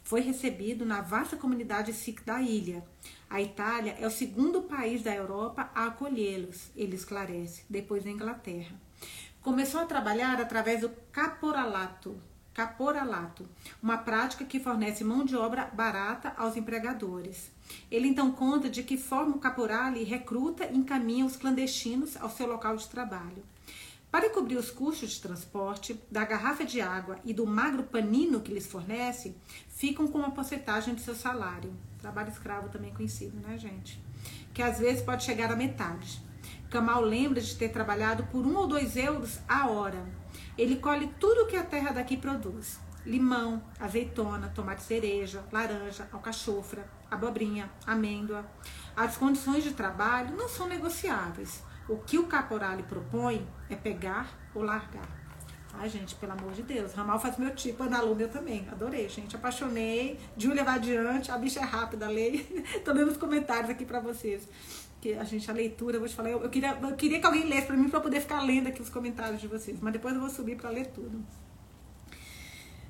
[0.03, 2.81] Foi recebido na vasta comunidade Sikh da ilha.
[3.29, 8.73] A Itália é o segundo país da Europa a acolhê-los, ele esclarece, depois da Inglaterra.
[9.41, 12.17] Começou a trabalhar através do caporalato,
[12.53, 13.45] caporalato,
[13.83, 17.51] uma prática que fornece mão de obra barata aos empregadores.
[17.91, 22.47] Ele então conta de que forma o caporale recruta e encaminha os clandestinos ao seu
[22.47, 23.43] local de trabalho.
[24.09, 28.53] Para cobrir os custos de transporte, da garrafa de água e do magro panino que
[28.53, 29.35] lhes fornece,
[29.67, 31.73] ficam com uma porcentagem de seu salário.
[31.99, 34.03] Trabalho escravo também conhecido, né, gente?
[34.53, 36.21] Que às vezes pode chegar à metade.
[36.69, 40.05] Kamal lembra de ter trabalhado por um ou dois euros a hora.
[40.57, 46.87] Ele colhe tudo o que a terra daqui produz: limão, azeitona, tomate cereja, laranja, alcachofra,
[47.09, 48.45] abobrinha, amêndoa.
[48.95, 51.63] As condições de trabalho não são negociáveis.
[51.87, 55.16] O que o caporal propõe é pegar ou largar.
[55.79, 56.93] Ai, gente, pelo amor de Deus.
[56.93, 58.67] Ramal faz meu tipo, Ana Luna eu também.
[58.71, 59.35] Adorei, gente.
[59.35, 60.19] Apaixonei.
[60.35, 61.31] Júlia vai adiante.
[61.31, 62.65] A bicha é rápida, lei.
[62.83, 64.47] Tô lendo os comentários aqui pra vocês.
[64.99, 67.25] Que a gente, a leitura, eu vou te falar, eu, eu, queria, eu queria que
[67.25, 69.77] alguém lesse pra mim pra eu poder ficar lendo aqui os comentários de vocês.
[69.79, 71.23] Mas depois eu vou subir pra ler tudo.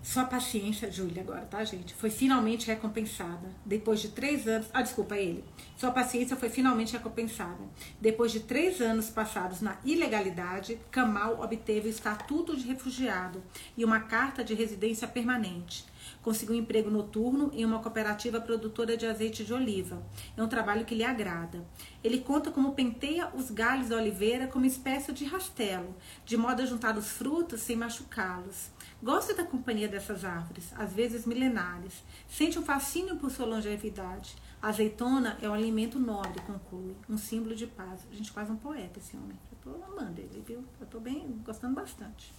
[0.07, 1.93] Sua paciência, Júlia, agora, tá, gente?
[1.93, 3.51] Foi finalmente recompensada.
[3.65, 4.69] Depois de três anos.
[4.73, 5.43] Ah, desculpa, ele.
[5.75, 7.59] Sua paciência foi finalmente recompensada.
[7.99, 13.43] Depois de três anos passados na ilegalidade, Kamal obteve o estatuto de refugiado
[13.75, 15.85] e uma carta de residência permanente.
[16.21, 20.01] Conseguiu um emprego noturno em uma cooperativa produtora de azeite de oliva.
[20.37, 21.65] É um trabalho que lhe agrada.
[22.01, 25.93] Ele conta como penteia os galhos da oliveira como espécie de rastelo,
[26.25, 28.76] de modo a juntar os frutos sem machucá-los.
[29.01, 32.03] Gosta da companhia dessas árvores, às vezes milenares.
[32.27, 34.35] Sente um fascínio por sua longevidade.
[34.59, 38.01] A azeitona é um alimento nobre, conclui, um símbolo de paz.
[38.11, 39.37] A gente quase um poeta esse homem.
[39.51, 40.63] Eu tô amando ele, viu?
[40.81, 42.33] Eu tô bem, gostando bastante.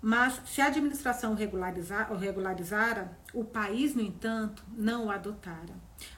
[0.00, 5.74] Mas se a administração regularizar, o regularizara, o país, no entanto, não o adotara.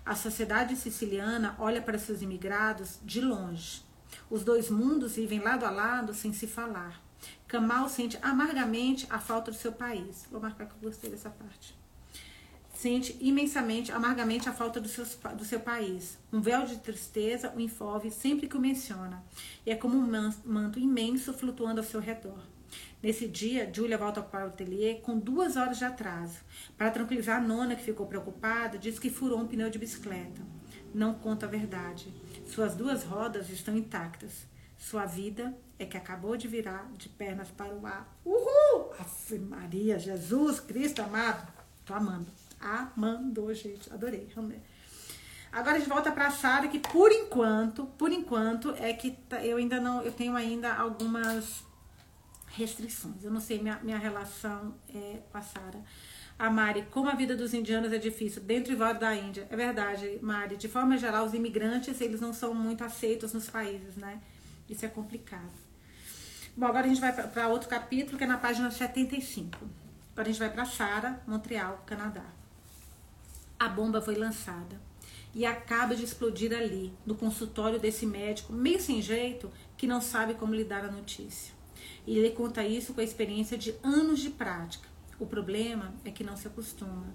[0.07, 3.83] A sociedade siciliana olha para seus imigrados de longe.
[4.31, 7.04] Os dois mundos vivem lado a lado sem se falar.
[7.47, 10.27] Kamal sente amargamente a falta do seu país.
[10.31, 11.75] Vou marcar que eu gostei dessa parte.
[12.75, 16.19] Sente imensamente, amargamente a falta do seu, do seu país.
[16.33, 19.23] Um véu de tristeza o envolve sempre que o menciona.
[19.65, 22.41] E é como um manto imenso flutuando ao seu redor.
[23.03, 26.39] Nesse dia, Julia volta para o ateliê com duas horas de atraso.
[26.77, 30.43] Para tranquilizar a nona, que ficou preocupada, diz que furou um pneu de bicicleta.
[30.93, 32.13] Não conta a verdade.
[32.47, 34.47] Suas duas rodas estão intactas.
[34.77, 38.17] Sua vida é que acabou de virar de pernas para o ar.
[38.25, 38.93] Uhul!
[38.99, 41.53] Ave Maria, Jesus Cristo amado.
[41.85, 42.27] Tô amando.
[42.61, 43.93] Amando, gente.
[43.93, 44.29] Adorei.
[45.53, 49.45] Agora a gente volta para a Sara, que por enquanto, por enquanto, é que tá,
[49.45, 51.63] eu ainda não, eu tenho ainda algumas
[52.49, 53.23] restrições.
[53.23, 55.83] Eu não sei minha, minha relação é, com a Sara.
[56.37, 59.47] A Mari, como a vida dos indianos é difícil, dentro e fora da Índia.
[59.49, 60.57] É verdade, Mari.
[60.57, 64.21] De forma geral, os imigrantes, eles não são muito aceitos nos países, né?
[64.69, 65.64] Isso é complicado.
[66.57, 69.59] Bom, agora a gente vai para outro capítulo, que é na página 75.
[70.13, 72.25] Agora a gente vai para Sara, Montreal, Canadá.
[73.59, 74.81] A bomba foi lançada
[75.35, 80.35] e acaba de explodir ali, no consultório desse médico, meio sem jeito, que não sabe
[80.35, 81.53] como lidar a notícia.
[82.07, 84.89] E ele conta isso com a experiência de anos de prática.
[85.19, 87.07] O problema é que não se acostuma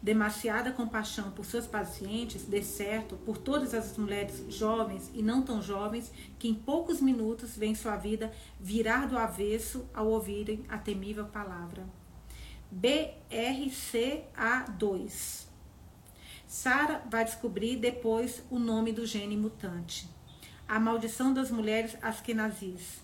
[0.00, 5.62] demasiada compaixão por seus pacientes, de certo, por todas as mulheres jovens e não tão
[5.62, 11.24] jovens que em poucos minutos veem sua vida virar do avesso ao ouvirem a temível
[11.26, 11.86] palavra.
[12.74, 15.46] BRCA2.
[16.46, 20.08] Sara vai descobrir depois o nome do gene mutante.
[20.66, 23.00] A maldição das mulheres askenazis.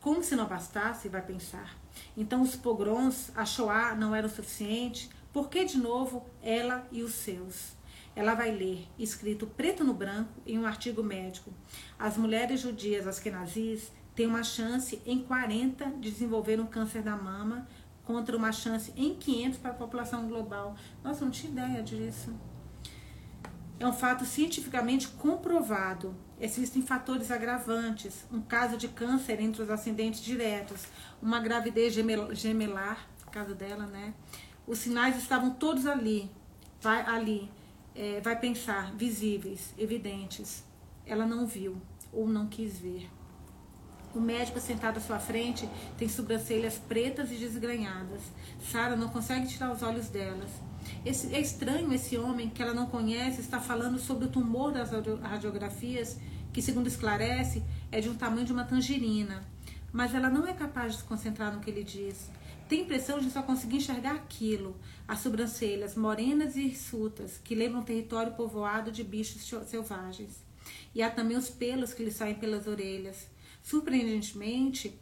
[0.00, 1.83] Como se não bastasse, vai pensar.
[2.16, 7.12] Então os pogroms, a Shoah não eram suficiente por que de novo ela e os
[7.12, 7.72] seus?
[8.14, 11.52] Ela vai ler, escrito preto no branco, em um artigo médico:
[11.98, 17.66] as mulheres judias askenazis têm uma chance em 40 de desenvolver um câncer da mama,
[18.04, 20.76] contra uma chance em 500 para a população global.
[21.02, 22.32] Nossa, não tinha ideia disso.
[23.80, 26.14] É um fato cientificamente comprovado.
[26.44, 30.82] Existem fatores agravantes, um caso de câncer entre os ascendentes diretos,
[31.22, 34.12] uma gravidez gemelar, caso dela, né?
[34.66, 36.30] Os sinais estavam todos ali,
[36.82, 37.50] vai ali,
[37.94, 40.62] é, vai pensar, visíveis, evidentes.
[41.06, 41.80] Ela não viu
[42.12, 43.08] ou não quis ver.
[44.14, 48.20] O médico sentado à sua frente tem sobrancelhas pretas e desgranhadas.
[48.70, 50.50] Sara não consegue tirar os olhos delas.
[51.06, 54.90] Esse, é estranho esse homem que ela não conhece está falando sobre o tumor das
[55.22, 56.18] radiografias,
[56.54, 59.44] que, segundo esclarece, é de um tamanho de uma tangerina.
[59.92, 62.30] Mas ela não é capaz de se concentrar no que ele diz.
[62.68, 67.80] Tem a impressão de só conseguir enxergar aquilo, as sobrancelhas morenas e hirsutas, que lembram
[67.80, 70.42] um território povoado de bichos selvagens.
[70.94, 73.26] E há também os pelos que lhe saem pelas orelhas.
[73.60, 74.98] Surpreendentemente,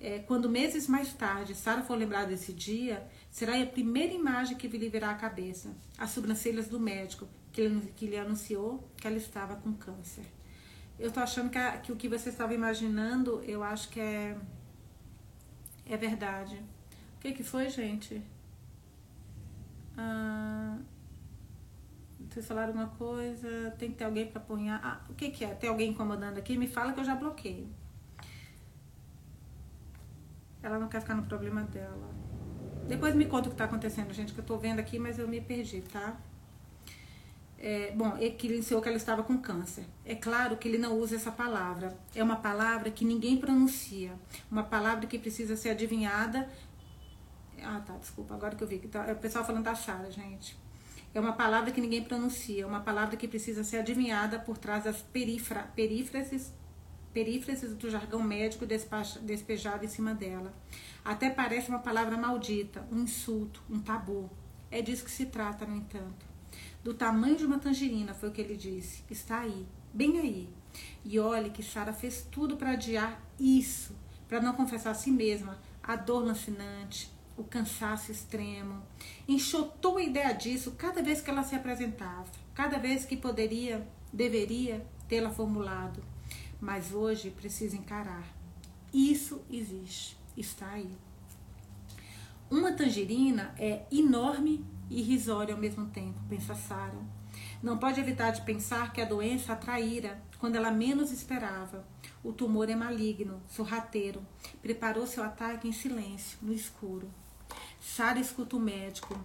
[0.00, 4.66] é, quando meses mais tarde Sara for lembrar desse dia, será a primeira imagem que
[4.66, 9.54] lhe virá à cabeça: as sobrancelhas do médico que, que lhe anunciou que ela estava
[9.56, 10.24] com câncer.
[10.98, 14.36] Eu tô achando que, a, que o que você estava imaginando, eu acho que é,
[15.86, 16.62] é verdade
[17.24, 18.22] que que foi, gente?
[19.96, 20.76] Ah,
[22.28, 24.78] vocês falaram uma coisa, tem que ter alguém para apunhar.
[24.84, 25.54] Ah, o que que é?
[25.54, 26.58] Tem alguém incomodando aqui?
[26.58, 27.66] Me fala que eu já bloqueio.
[30.62, 32.10] Ela não quer ficar no problema dela.
[32.86, 35.26] Depois me conta o que tá acontecendo, gente, que eu tô vendo aqui, mas eu
[35.26, 36.18] me perdi, tá?
[37.66, 39.86] É, bom, é que iniciou que ela estava com câncer.
[40.04, 41.96] É claro que ele não usa essa palavra.
[42.14, 44.12] É uma palavra que ninguém pronuncia.
[44.50, 46.46] Uma palavra que precisa ser adivinhada
[47.64, 50.10] ah, tá, desculpa, agora que eu vi que tá, é o pessoal falando da Sara,
[50.10, 50.56] gente.
[51.14, 55.00] É uma palavra que ninguém pronuncia, uma palavra que precisa ser adivinhada por trás das
[55.00, 56.52] perífra, perífrases,
[57.12, 60.52] perífrases do jargão médico despejado em cima dela.
[61.04, 64.28] Até parece uma palavra maldita, um insulto, um tabu.
[64.70, 66.33] É disso que se trata, no entanto.
[66.84, 69.02] Do tamanho de uma tangerina, foi o que ele disse.
[69.10, 70.48] Está aí, bem aí.
[71.02, 73.96] E olhe que Sara fez tudo para adiar isso,
[74.28, 78.82] para não confessar a si mesma a dor lancinante, o cansaço extremo,
[79.26, 84.86] enxotou a ideia disso cada vez que ela se apresentava, cada vez que poderia, deveria
[85.08, 86.04] tê-la formulado.
[86.60, 88.24] Mas hoje precisa encarar.
[88.92, 90.90] Isso existe, está aí.
[92.50, 94.64] Uma tangerina é enorme
[94.98, 96.98] irrisória ao mesmo tempo, pensa Sara.
[97.62, 101.84] Não pode evitar de pensar que a doença atraíra quando ela menos esperava.
[102.22, 104.24] O tumor é maligno, sorrateiro.
[104.62, 107.10] Preparou seu ataque em silêncio, no escuro.
[107.80, 109.18] Sara escuta o médico.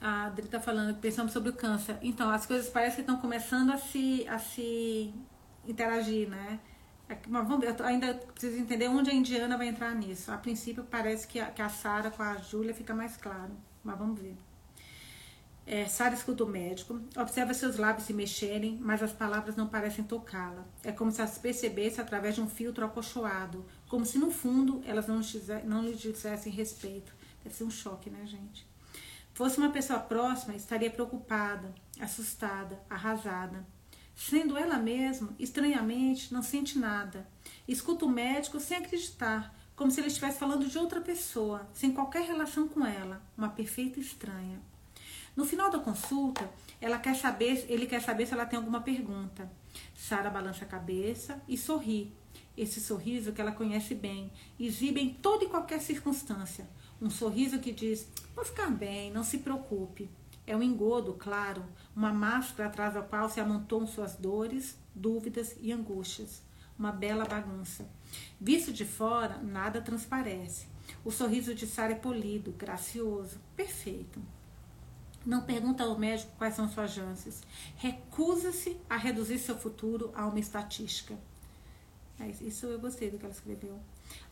[0.00, 1.98] A Adri está falando, pensamos sobre o câncer.
[2.00, 5.12] Então, as coisas parecem que estão começando a se, a se
[5.66, 6.58] interagir, né?
[7.08, 10.32] É mas vamos ver, eu ainda preciso entender onde a Indiana vai entrar nisso.
[10.32, 13.50] A princípio, parece que a, que a Sara com a Júlia fica mais claro.
[13.82, 14.36] Mas vamos ver.
[15.66, 20.04] É, Sara escuta o médico, observa seus lábios se mexerem, mas as palavras não parecem
[20.04, 20.64] tocá-la.
[20.82, 25.06] É como se as percebesse através de um filtro acolchoado, como se no fundo elas
[25.06, 25.20] não,
[25.64, 27.14] não lhe dissessem respeito.
[27.44, 28.66] Deve ser um choque, né, gente?
[29.32, 33.64] Fosse uma pessoa próxima, estaria preocupada, assustada, arrasada.
[34.14, 37.26] Sendo ela mesma, estranhamente, não sente nada.
[37.68, 42.26] Escuta o médico sem acreditar, como se ele estivesse falando de outra pessoa, sem qualquer
[42.26, 44.60] relação com ela, uma perfeita estranha.
[45.34, 46.50] No final da consulta,
[46.82, 49.50] ela quer saber, ele quer saber se ela tem alguma pergunta.
[49.96, 52.12] Sara balança a cabeça e sorri.
[52.54, 56.68] Esse sorriso que ela conhece bem, exibe em toda e qualquer circunstância.
[57.00, 58.06] Um sorriso que diz:
[58.36, 60.10] Vou ficar bem, não se preocupe.
[60.46, 61.64] É um engodo, claro,
[61.96, 66.42] uma máscara atrás da qual se amontoam suas dores, dúvidas e angústias.
[66.78, 67.88] Uma bela bagunça.
[68.40, 70.66] Visto de fora, nada transparece.
[71.04, 74.20] O sorriso de Sara é polido, gracioso, perfeito.
[75.24, 77.42] Não pergunta ao médico quais são suas chances.
[77.76, 81.14] Recusa-se a reduzir seu futuro a uma estatística.
[82.40, 83.78] Isso eu gostei do que ela escreveu.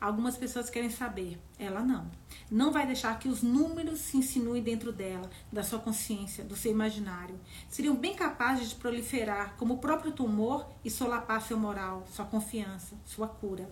[0.00, 2.10] Algumas pessoas querem saber, ela não.
[2.50, 6.70] Não vai deixar que os números se insinuem dentro dela, da sua consciência, do seu
[6.70, 7.38] imaginário.
[7.68, 12.96] Seriam bem capazes de proliferar como o próprio tumor e solapar seu moral, sua confiança,
[13.04, 13.68] sua cura.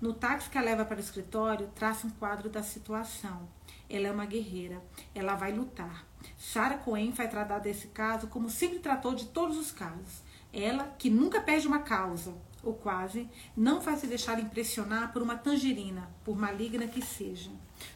[0.00, 3.48] No táxi que a leva para o escritório, traça um quadro da situação.
[3.88, 4.82] Ela é uma guerreira,
[5.14, 6.06] ela vai lutar.
[6.38, 10.22] Sarah Cohen vai tratar desse caso como sempre tratou de todos os casos.
[10.52, 12.34] Ela, que nunca perde uma causa,
[12.64, 17.50] ou quase, não vai se deixar impressionar por uma tangerina, por maligna que seja.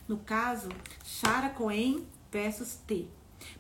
[0.06, 0.68] No caso,
[1.04, 3.08] Sarah Cohen versus T,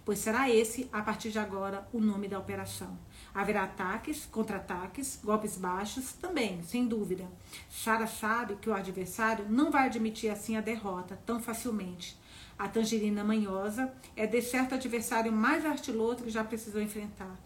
[0.04, 2.98] pois será esse, a partir de agora, o nome da operação.
[3.34, 7.28] Haverá ataques, contra-ataques, golpes baixos, também, sem dúvida.
[7.70, 12.18] Sara sabe que o adversário não vai admitir assim a derrota tão facilmente.
[12.58, 17.38] A tangerina manhosa é de certo adversário mais artiloso que já precisou enfrentar.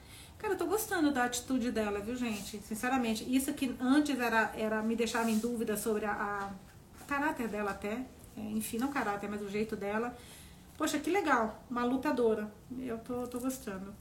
[0.43, 2.61] Cara, eu tô gostando da atitude dela, viu, gente?
[2.63, 7.71] Sinceramente, isso que antes era, era me deixava em dúvida sobre a, a caráter dela
[7.71, 8.05] até.
[8.37, 10.17] É, enfim, não caráter, mas o jeito dela.
[10.77, 12.53] Poxa, que legal, uma lutadora.
[12.77, 13.95] Eu tô, tô gostando.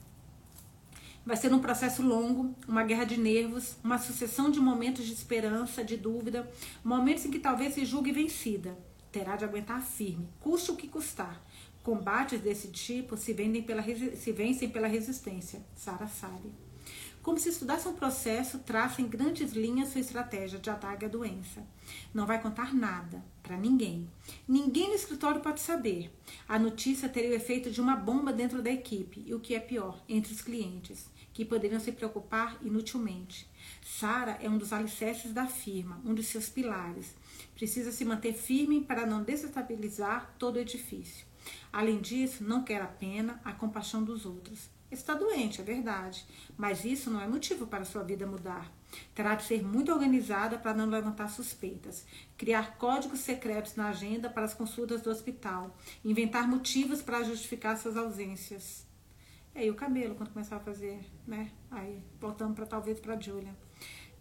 [1.24, 5.84] Vai ser um processo longo, uma guerra de nervos, uma sucessão de momentos de esperança,
[5.84, 6.50] de dúvida,
[6.82, 8.76] momentos em que talvez se julgue vencida
[9.12, 11.40] terá de aguentar firme, custe o que custar.
[11.82, 15.60] Combates desse tipo se, pela, se vencem pela resistência.
[15.74, 16.52] Sara Sari.
[17.22, 21.64] Como se estudasse um processo, traça em grandes linhas sua estratégia de ataque à doença.
[22.12, 24.10] Não vai contar nada, para ninguém.
[24.46, 26.10] Ninguém no escritório pode saber.
[26.48, 29.60] A notícia teria o efeito de uma bomba dentro da equipe, e o que é
[29.60, 33.48] pior, entre os clientes, que poderiam se preocupar inutilmente.
[33.84, 37.14] Sara é um dos alicerces da firma, um dos seus pilares.
[37.54, 41.31] Precisa se manter firme para não desestabilizar todo o edifício.
[41.72, 44.68] Além disso, não quer a pena, a compaixão dos outros.
[44.90, 46.22] Está doente, é verdade,
[46.54, 48.70] mas isso não é motivo para sua vida mudar.
[49.14, 52.04] Terá de ser muito organizada para não levantar suspeitas,
[52.36, 55.74] criar códigos secretos na agenda para as consultas do hospital,
[56.04, 58.86] inventar motivos para justificar suas ausências.
[59.54, 61.50] E aí o cabelo, quando começar a fazer, né?
[61.70, 63.56] Aí, voltando para talvez para Julia.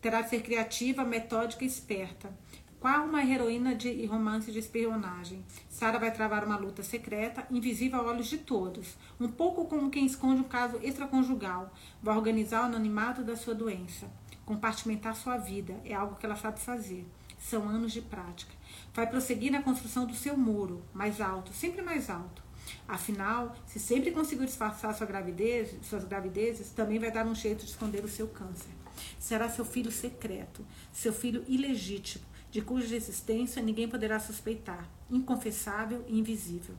[0.02, 2.34] Terá de ser criativa, metódica e esperta.
[2.82, 5.46] Qual uma heroína de romance de espionagem?
[5.70, 10.04] Sara vai travar uma luta secreta, invisível a olhos de todos, um pouco como quem
[10.04, 11.72] esconde um caso extraconjugal.
[12.02, 14.10] Vai organizar o anonimato da sua doença.
[14.44, 17.08] Compartimentar sua vida é algo que ela sabe fazer.
[17.38, 18.52] São anos de prática.
[18.96, 22.42] Vai prosseguir na construção do seu muro, mais alto, sempre mais alto.
[22.88, 27.70] Afinal, se sempre conseguir disfarçar sua gravidez, suas gravidezes, também vai dar um jeito de
[27.70, 28.72] esconder o seu câncer.
[29.20, 36.20] Será seu filho secreto, seu filho ilegítimo de cuja existência ninguém poderá suspeitar, inconfessável e
[36.20, 36.76] invisível.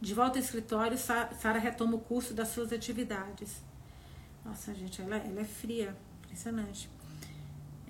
[0.00, 3.62] De volta ao escritório, Sara retoma o curso das suas atividades.
[4.44, 6.90] Nossa, gente, ela, ela é fria, impressionante.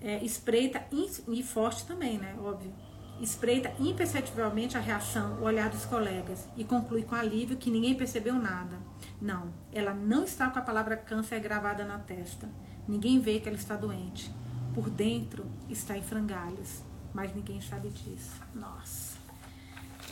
[0.03, 0.85] É, espreita
[1.29, 2.37] e forte também, né?
[2.39, 2.73] Óbvio.
[3.21, 8.35] Espreita imperceptivelmente a reação, o olhar dos colegas e conclui com alívio que ninguém percebeu
[8.35, 8.79] nada.
[9.21, 12.49] Não, ela não está com a palavra câncer gravada na testa.
[12.89, 14.33] Ninguém vê que ela está doente.
[14.75, 18.41] Por dentro está em frangalhos, mas ninguém sabe disso.
[18.55, 19.19] Nossa.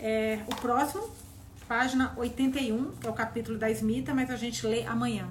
[0.01, 1.09] É, o próximo,
[1.67, 5.29] página 81, que é o capítulo da Smita, mas a gente lê amanhã.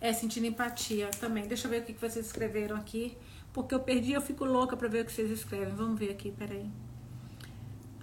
[0.00, 1.46] É sentindo empatia também.
[1.46, 3.16] Deixa eu ver o que vocês escreveram aqui.
[3.52, 5.74] Porque eu perdi, eu fico louca para ver o que vocês escrevem.
[5.74, 6.70] Vamos ver aqui, peraí.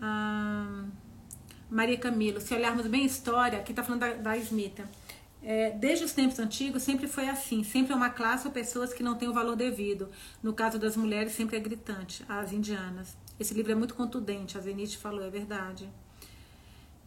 [0.02, 0.86] Ah,
[1.70, 4.84] Maria Camilo, se olharmos bem a história, aqui tá falando da, da Smita.
[5.48, 9.04] É, desde os tempos antigos sempre foi assim, sempre é uma classe ou pessoas que
[9.04, 10.10] não têm o valor devido.
[10.42, 13.16] No caso das mulheres, sempre é gritante, as indianas.
[13.40, 15.88] Esse livro é muito contundente, a Zenite falou, é verdade.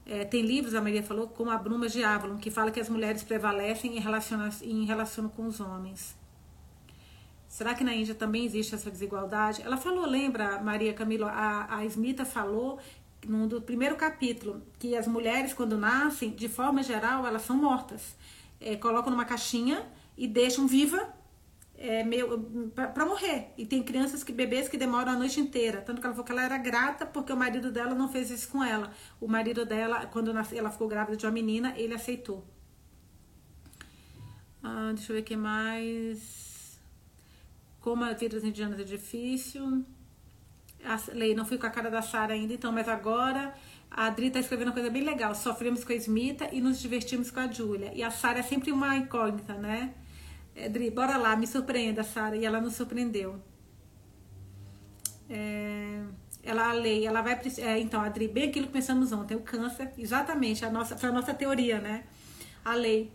[0.07, 2.89] É, tem livros, a Maria falou, como a Bruma de Avalon, que fala que as
[2.89, 6.17] mulheres prevalecem em relação, em relação com os homens.
[7.49, 9.63] Será que na Índia também existe essa desigualdade?
[9.63, 12.79] Ela falou, lembra, Maria Camilo, a, a Smita falou
[13.27, 18.17] no do primeiro capítulo que as mulheres, quando nascem, de forma geral, elas são mortas.
[18.61, 21.15] É, colocam numa caixinha e deixam viva
[21.77, 22.05] é,
[22.75, 23.53] para morrer.
[23.57, 25.81] E tem crianças que bebês que demoram a noite inteira.
[25.81, 28.49] Tanto que ela falou que ela era grata porque o marido dela não fez isso
[28.49, 28.93] com ela.
[29.21, 32.45] O marido dela, quando ela ficou grávida de uma menina, ele aceitou.
[34.63, 36.81] Ah, deixa eu ver o que mais.
[37.81, 39.85] Como a vida das indianas é difícil.
[40.85, 43.53] A lei, não fui com a cara da Sara ainda, então, mas agora
[43.91, 45.35] a Adri tá escrevendo uma coisa bem legal.
[45.35, 47.93] Sofremos com a Smita e nos divertimos com a Júlia.
[47.95, 49.95] E a Sara é sempre uma incógnita, né?
[50.65, 52.37] Adri, bora lá, me surpreenda, Sara.
[52.37, 53.41] E ela nos surpreendeu.
[55.31, 56.03] É,
[56.43, 57.39] ela, a lei, ela vai.
[57.59, 61.13] É, então, Adri, bem aquilo que pensamos ontem, o câncer, exatamente, a nossa, foi a
[61.13, 62.05] nossa teoria, né?
[62.65, 63.13] A lei,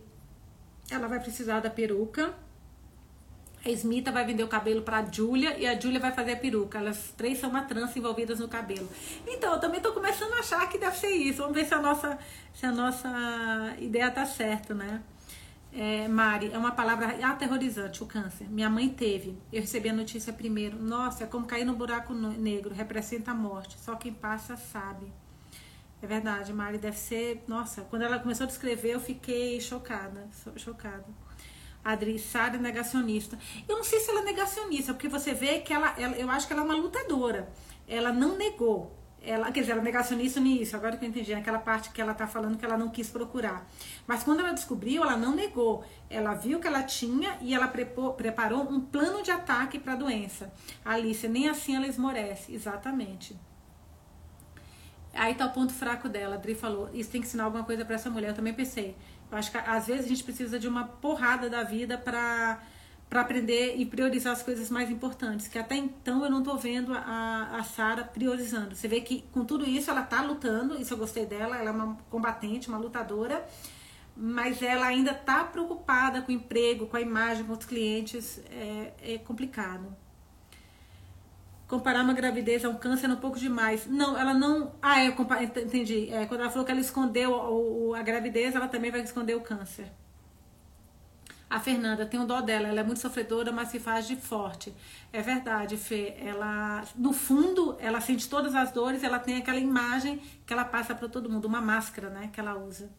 [0.90, 2.34] ela vai precisar da peruca.
[3.64, 6.36] A Smita vai vender o cabelo para a Júlia e a Júlia vai fazer a
[6.36, 6.78] peruca.
[6.78, 8.88] Elas três são uma trança envolvidas no cabelo.
[9.26, 11.38] Então, eu também estou começando a achar que deve ser isso.
[11.38, 12.18] Vamos ver se a nossa,
[12.52, 15.02] se a nossa ideia tá certa, né?
[15.72, 18.46] É, Mari, é uma palavra aterrorizante, o câncer.
[18.50, 19.36] Minha mãe teve.
[19.50, 20.76] Eu recebi a notícia primeiro.
[20.78, 23.78] Nossa, é como cair no buraco negro, representa a morte.
[23.80, 25.10] Só quem passa sabe.
[26.02, 27.42] É verdade, Mari, deve ser.
[27.48, 30.28] Nossa, quando ela começou a descrever, eu fiquei chocada.
[30.56, 31.06] Chocada.
[31.84, 33.38] Adri Sara negacionista.
[33.68, 36.46] Eu não sei se ela é negacionista, porque você vê que ela, ela, eu acho
[36.46, 37.52] que ela é uma lutadora.
[37.86, 41.58] Ela não negou ela, quer dizer, ela é negacionista nisso, agora que eu entendi, naquela
[41.58, 43.66] parte que ela tá falando que ela não quis procurar.
[44.06, 45.82] Mas quando ela descobriu, ela não negou.
[46.10, 50.52] Ela viu que ela tinha e ela preparou um plano de ataque para a doença.
[50.84, 52.54] Alice, nem assim ela esmorece.
[52.54, 53.34] Exatamente.
[55.14, 56.34] Aí tá o ponto fraco dela.
[56.34, 58.30] A Adri falou: Isso tem que ensinar alguma coisa para essa mulher.
[58.30, 58.96] Eu também pensei.
[59.34, 62.62] Eu acho que às vezes a gente precisa de uma porrada da vida para
[63.10, 66.92] para aprender e priorizar as coisas mais importantes, que até então eu não estou vendo
[66.92, 68.74] a, a Sara priorizando.
[68.74, 71.72] Você vê que com tudo isso ela está lutando, isso eu gostei dela, ela é
[71.72, 73.46] uma combatente, uma lutadora,
[74.16, 78.94] mas ela ainda está preocupada com o emprego, com a imagem, com os clientes, é,
[79.00, 79.94] é complicado.
[81.66, 83.86] Comparar uma gravidez a um câncer é um pouco demais.
[83.86, 84.74] Não, ela não.
[84.82, 85.14] Ah, eu
[85.62, 86.12] entendi.
[86.12, 89.90] É, quando ela falou que ela escondeu a gravidez, ela também vai esconder o câncer.
[91.48, 94.74] A Fernanda tem um dó dela, ela é muito sofredora, mas se faz de forte.
[95.12, 96.14] É verdade, Fê.
[96.18, 100.94] Ela, no fundo, ela sente todas as dores, ela tem aquela imagem que ela passa
[100.94, 102.90] para todo mundo, uma máscara, né, que ela usa.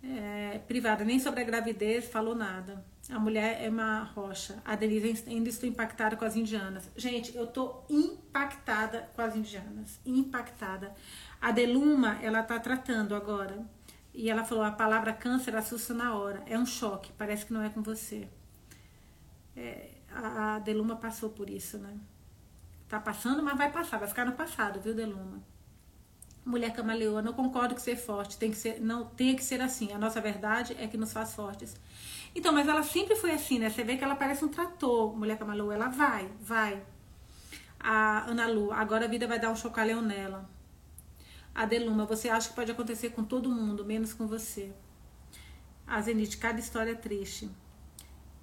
[0.00, 2.84] É, privada, nem sobre a gravidez falou nada.
[3.10, 4.60] A mulher é uma rocha.
[4.64, 6.90] A Denise ainda estou impactada com as indianas.
[6.94, 9.98] Gente, eu tô impactada com as indianas.
[10.04, 10.94] Impactada.
[11.40, 13.64] A Deluma, ela tá tratando agora
[14.12, 16.42] e ela falou: a palavra câncer assusta na hora.
[16.46, 18.28] É um choque, parece que não é com você.
[19.56, 21.96] É, a, Deluma passou por isso, né?
[22.88, 25.42] Tá passando, mas vai passar, vai ficar no passado, viu, Deluma?
[26.44, 29.92] Mulher camaleoa, não concordo que ser forte tem que ser, não tem que ser assim.
[29.92, 31.76] A nossa verdade é que nos faz fortes.
[32.38, 33.68] Então, mas ela sempre foi assim, né?
[33.68, 36.80] Você vê que ela parece um trator, mulher camaleoa, ela vai, vai.
[37.80, 40.48] A Ana Lu, agora a vida vai dar um chocalhão nela.
[41.52, 44.72] Adeluma, você acha que pode acontecer com todo mundo, menos com você.
[45.84, 47.50] A Zenite, cada história é triste.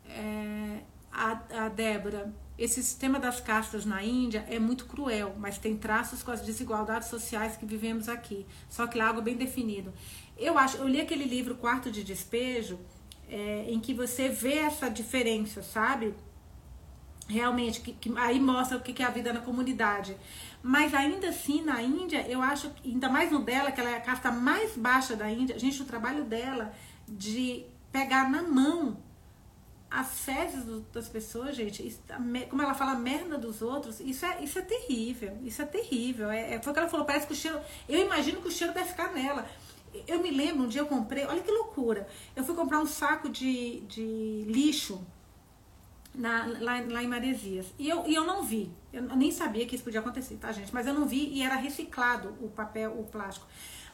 [0.09, 5.77] É, a, a Débora, esse sistema das castas na Índia é muito cruel, mas tem
[5.77, 8.45] traços com as desigualdades sociais que vivemos aqui.
[8.67, 9.93] Só que lá é algo bem definido.
[10.37, 12.77] Eu acho, eu li aquele livro Quarto de Despejo,
[13.29, 16.13] é, em que você vê essa diferença, sabe?
[17.27, 20.15] Realmente, que, que aí mostra o que é a vida na comunidade.
[20.61, 24.01] Mas ainda assim, na Índia, eu acho, ainda mais no dela, que ela é a
[24.01, 26.73] casta mais baixa da Índia, gente, o trabalho dela
[27.07, 28.97] de pegar na mão
[29.89, 32.01] as fezes das pessoas, gente, isso,
[32.49, 35.37] como ela fala merda dos outros, isso é, isso é terrível.
[35.41, 36.29] Isso é terrível.
[36.29, 37.59] É, é, foi o que ela falou, parece que o cheiro.
[37.87, 39.47] Eu imagino que o cheiro deve ficar nela.
[40.07, 42.07] Eu me lembro, um dia eu comprei, olha que loucura.
[42.35, 45.05] Eu fui comprar um saco de, de lixo
[46.13, 47.67] na, lá, lá em Maresias.
[47.77, 48.71] E eu, e eu não vi.
[48.91, 50.73] Eu nem sabia que isso podia acontecer, tá, gente?
[50.73, 53.47] Mas eu não vi e era reciclado o papel, o plástico.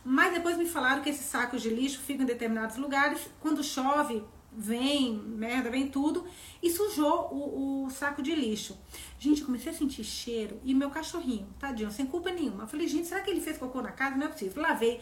[0.03, 3.29] Mas depois me falaram que esses sacos de lixo ficam em determinados lugares.
[3.39, 6.25] Quando chove, vem merda, vem tudo.
[6.61, 8.77] E sujou o, o saco de lixo.
[9.19, 10.59] Gente, comecei a sentir cheiro.
[10.63, 12.63] E meu cachorrinho, tadinho, sem culpa nenhuma.
[12.63, 14.15] Eu falei, gente, será que ele fez cocô na casa?
[14.15, 14.61] Não é possível.
[14.61, 14.99] Lavei.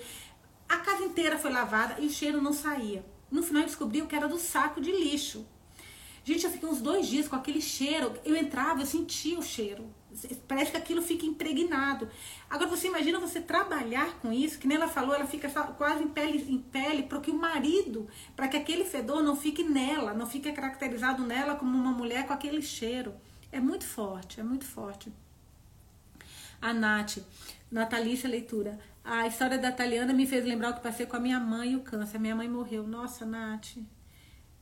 [0.69, 3.03] A casa inteira foi lavada e o cheiro não saía.
[3.31, 5.45] No final descobriu que era do saco de lixo.
[6.23, 8.13] Gente, eu fiquei uns dois dias com aquele cheiro.
[8.23, 9.89] Eu entrava, eu sentia o cheiro.
[10.47, 12.07] Parece que aquilo fica impregnado.
[12.47, 16.07] Agora você imagina você trabalhar com isso, que nem ela falou, ela fica quase em
[16.07, 20.27] pele em pele para que o marido, para que aquele fedor não fique nela, não
[20.27, 23.15] fique caracterizado nela como uma mulher com aquele cheiro.
[23.51, 25.11] É muito forte, é muito forte.
[26.61, 27.19] A Nath,
[27.71, 28.79] Natalícia Leitura.
[29.03, 31.75] A história da Taliana me fez lembrar o que passei com a minha mãe e
[31.75, 32.19] o câncer.
[32.19, 32.85] Minha mãe morreu.
[32.85, 33.77] Nossa, Nath,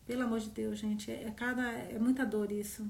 [0.06, 2.88] pelo amor de Deus, gente, é, é, cada, é muita dor isso.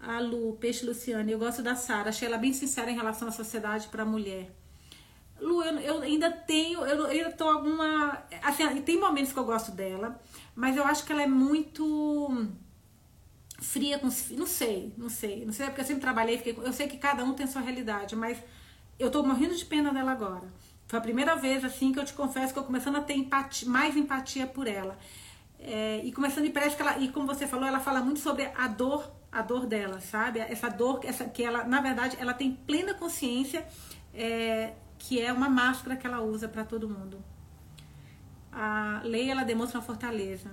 [0.00, 3.32] A Lu, Peixe Luciane, eu gosto da Sara, achei ela bem sincera em relação à
[3.32, 4.50] sociedade para a mulher.
[5.40, 8.22] Lu, eu, eu, ainda tenho, eu, eu tô alguma.
[8.42, 10.20] Assim, tem momentos que eu gosto dela,
[10.54, 12.48] mas eu acho que ela é muito
[13.60, 15.44] fria com os Não sei, não sei.
[15.44, 18.14] Não sei, porque eu sempre trabalhei, fiquei, eu sei que cada um tem sua realidade,
[18.14, 18.38] mas
[18.98, 20.48] eu tô morrendo de pena dela agora.
[20.86, 23.68] Foi a primeira vez, assim, que eu te confesso que eu começando a ter empatia,
[23.68, 24.98] mais empatia por ela.
[25.58, 28.50] É, e começando e parece que ela, e como você falou, ela fala muito sobre
[28.56, 30.38] a dor, a dor dela, sabe?
[30.38, 33.66] Essa dor, essa que ela, na verdade, ela tem plena consciência
[34.14, 37.22] é, que é uma máscara que ela usa para todo mundo.
[38.50, 40.50] A Leia, ela demonstra uma fortaleza.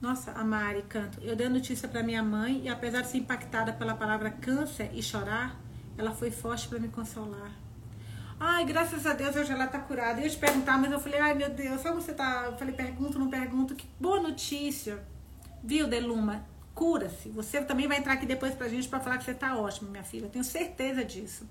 [0.00, 1.18] Nossa, a Mari canto.
[1.22, 4.90] Eu dei a notícia para minha mãe e apesar de ser impactada pela palavra câncer
[4.92, 5.58] e chorar,
[5.98, 7.50] ela foi forte para me consolar.
[8.40, 10.20] Ai, graças a Deus hoje ela tá curada.
[10.20, 12.44] Eu ia te perguntar, mas eu falei, ai meu Deus, só você tá.
[12.46, 13.74] Eu falei, pergunto, não pergunto.
[13.74, 15.04] Que boa notícia.
[15.62, 16.46] Viu, Deluma?
[16.72, 17.28] Cura-se.
[17.30, 20.04] Você também vai entrar aqui depois pra gente para falar que você tá ótima, minha
[20.04, 20.26] filha.
[20.26, 21.48] Eu tenho certeza disso.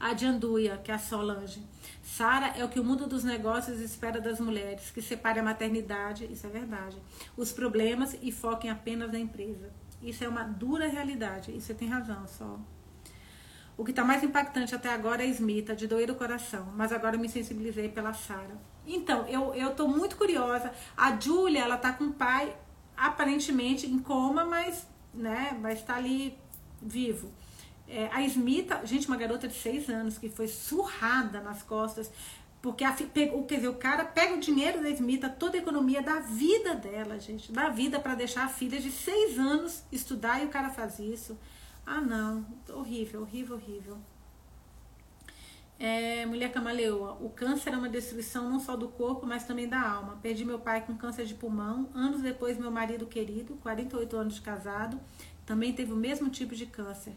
[0.00, 1.62] A Dianduia, que é a Solange.
[2.02, 6.30] Sara é o que o mundo dos negócios espera das mulheres, que separe a maternidade,
[6.30, 7.00] isso é verdade,
[7.36, 9.70] os problemas e foquem apenas na empresa.
[10.02, 12.58] Isso é uma dura realidade, e você tem razão, Sol.
[13.76, 17.16] O que está mais impactante até agora é Smita, de doer o coração, mas agora
[17.16, 18.56] eu me sensibilizei pela Sara.
[18.86, 20.72] Então, eu, eu muito curiosa.
[20.96, 22.54] A Júlia, ela tá com o pai
[22.96, 26.36] aparentemente em coma, mas, né, vai estar ali
[26.80, 27.32] vivo.
[27.88, 32.10] É, a Smita, gente, uma garota de seis anos que foi surrada nas costas,
[32.60, 36.20] porque a, quer dizer, o cara pega o dinheiro da Smita, toda a economia da
[36.20, 40.48] vida dela, gente, da vida para deixar a filha de seis anos estudar e o
[40.48, 41.36] cara faz isso.
[41.86, 42.46] Ah, não.
[42.68, 43.98] Horrível, horrível, horrível.
[45.78, 47.18] É, mulher camaleoa.
[47.20, 50.18] O câncer é uma destruição não só do corpo, mas também da alma.
[50.22, 51.88] Perdi meu pai com câncer de pulmão.
[51.92, 55.00] Anos depois, meu marido querido, 48 anos de casado,
[55.44, 57.14] também teve o mesmo tipo de câncer.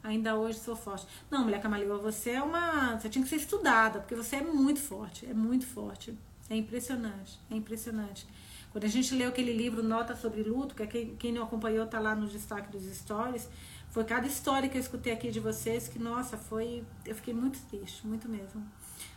[0.00, 1.06] Ainda hoje sou forte.
[1.30, 2.96] Não, mulher camaleoa, você é uma.
[2.96, 5.26] Você tinha que ser estudada, porque você é muito forte.
[5.26, 6.16] É muito forte.
[6.48, 7.40] É impressionante.
[7.50, 8.28] É impressionante.
[8.70, 11.84] Quando a gente leu aquele livro Nota sobre Luto, que é quem, quem não acompanhou
[11.84, 13.48] está lá no destaque dos stories
[13.94, 16.84] foi cada história que eu escutei aqui de vocês que, nossa, foi.
[17.06, 18.60] Eu fiquei muito triste, muito mesmo.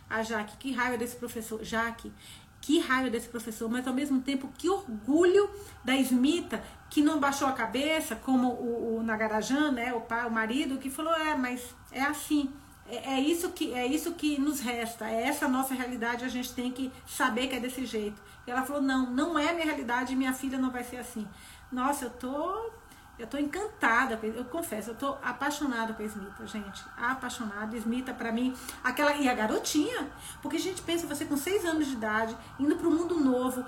[0.08, 1.64] A Jaque, que raiva desse professor.
[1.64, 2.12] Jaque,
[2.60, 5.50] que raiva desse professor, mas ao mesmo tempo, que orgulho
[5.84, 10.30] da Smita, que não baixou a cabeça, como o, o Nagarajan, né, o pai, o
[10.30, 12.48] marido, que falou: é, mas é assim.
[12.86, 16.54] É, é, isso que, é isso que nos resta, é essa nossa realidade, a gente
[16.54, 18.22] tem que saber que é desse jeito.
[18.46, 21.26] E ela falou: não, não é minha realidade, minha filha não vai ser assim.
[21.72, 22.77] Nossa, eu tô
[23.18, 26.84] eu tô encantada, eu confesso, eu tô apaixonada com a Smita, gente.
[26.96, 27.76] Apaixonada.
[27.76, 28.54] Smita, para mim,
[28.84, 29.12] aquela.
[29.14, 30.08] E a garotinha.
[30.40, 33.64] Porque a gente pensa, você com seis anos de idade, indo pro mundo novo.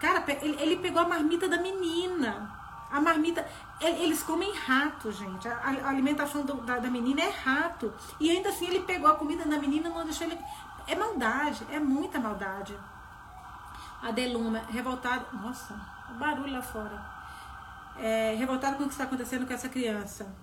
[0.00, 2.50] Cara, ele, pegou a marmita da menina.
[2.90, 3.46] A marmita.
[3.78, 5.46] Eles comem rato, gente.
[5.46, 7.92] A, a alimentação do, da, da menina é rato.
[8.18, 10.38] E ainda assim ele pegou a comida da menina e não deixou ele.
[10.86, 12.74] É maldade, é muita maldade.
[14.02, 15.26] A Deluma, revoltada.
[15.34, 15.78] Nossa,
[16.10, 17.17] o barulho lá fora
[18.00, 20.34] é, revoltado com o que está acontecendo com essa criança.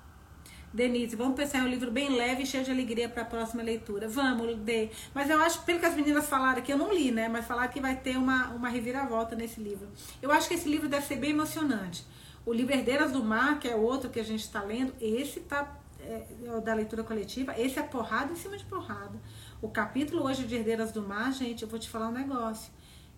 [0.76, 3.64] Denise, vamos pensar em um livro bem leve e cheio de alegria para a próxima
[3.64, 4.10] leitura.
[4.10, 4.90] Vamos, Dê.
[5.14, 7.30] Mas eu acho, pelo que as meninas falaram aqui, eu não li, né?
[7.30, 9.88] Mas falaram que vai ter uma, uma reviravolta nesse livro.
[10.22, 12.06] Eu acho que esse livro deve ser bem emocionante.
[12.46, 15.80] O livro Herdeiras do Mar, que é outro que a gente está lendo, esse tá
[16.02, 19.18] é, é da leitura coletiva, esse é porrada em cima de porrada.
[19.62, 22.70] O capítulo hoje de Herdeiras do Mar, gente, eu vou te falar um negócio.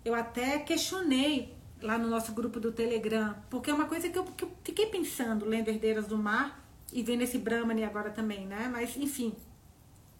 [0.04, 4.24] Eu até questionei lá no nosso grupo do Telegram, porque é uma coisa que eu,
[4.24, 8.68] que eu fiquei pensando, lendo Herdeiras do Mar e vendo esse Brahmani agora também, né?
[8.72, 9.34] Mas, enfim,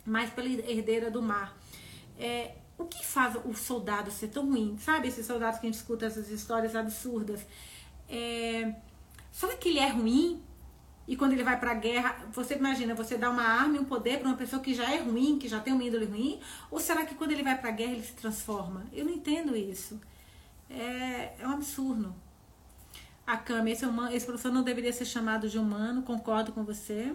[0.04, 1.56] mais pela Herdeira do Mar.
[2.18, 4.76] É, o que faz o soldado ser tão ruim?
[4.78, 7.44] Sabe, esses soldados que a gente escuta essas histórias absurdas.
[8.08, 8.74] É,
[9.32, 10.42] será que ele é ruim?
[11.06, 13.84] E quando ele vai para a guerra, você imagina, você dá uma arma e um
[13.84, 16.38] poder para uma pessoa que já é ruim, que já tem uma índole ruim?
[16.70, 18.84] Ou será que quando ele vai para a guerra ele se transforma?
[18.92, 19.98] Eu não entendo isso.
[20.70, 22.14] É, é um absurdo.
[23.26, 27.14] A Cami, esse, é esse professor não deveria ser chamado de humano, concordo com você.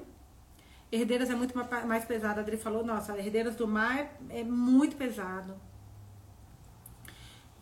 [0.91, 1.55] Herdeiras é muito
[1.87, 2.39] mais pesado.
[2.39, 5.55] A Adri falou, nossa, Herdeiras do Mar é muito pesado.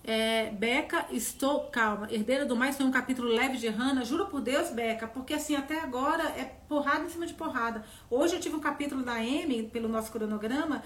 [0.03, 2.11] É, Beca, estou calma.
[2.11, 4.03] Herdeira do Mar, isso é um capítulo leve de Hannah.
[4.03, 7.85] Juro por Deus, Beca, porque assim, até agora é porrada em cima de porrada.
[8.09, 10.81] Hoje eu tive um capítulo da M, pelo nosso cronograma,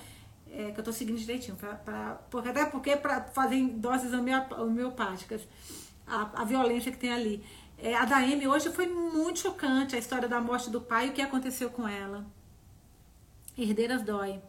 [0.55, 5.41] é, que eu tô seguindo direitinho, pra, pra, porque, até porque para fazer doses homeopáticas,
[6.07, 7.43] a, a violência que tem ali.
[7.77, 11.13] É, a da hoje foi muito chocante, a história da morte do pai e o
[11.13, 12.25] que aconteceu com ela.
[13.57, 14.41] Herdeiras dói.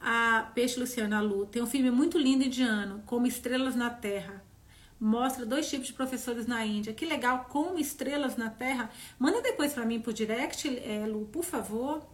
[0.00, 4.44] A Peixe Luciana Lu tem um filme muito lindo indiano, Como Estrelas na Terra.
[5.00, 6.92] Mostra dois tipos de professores na Índia.
[6.92, 8.90] Que legal, Como Estrelas na Terra.
[9.18, 12.06] Manda depois para mim por direct, é, Lu, por favor.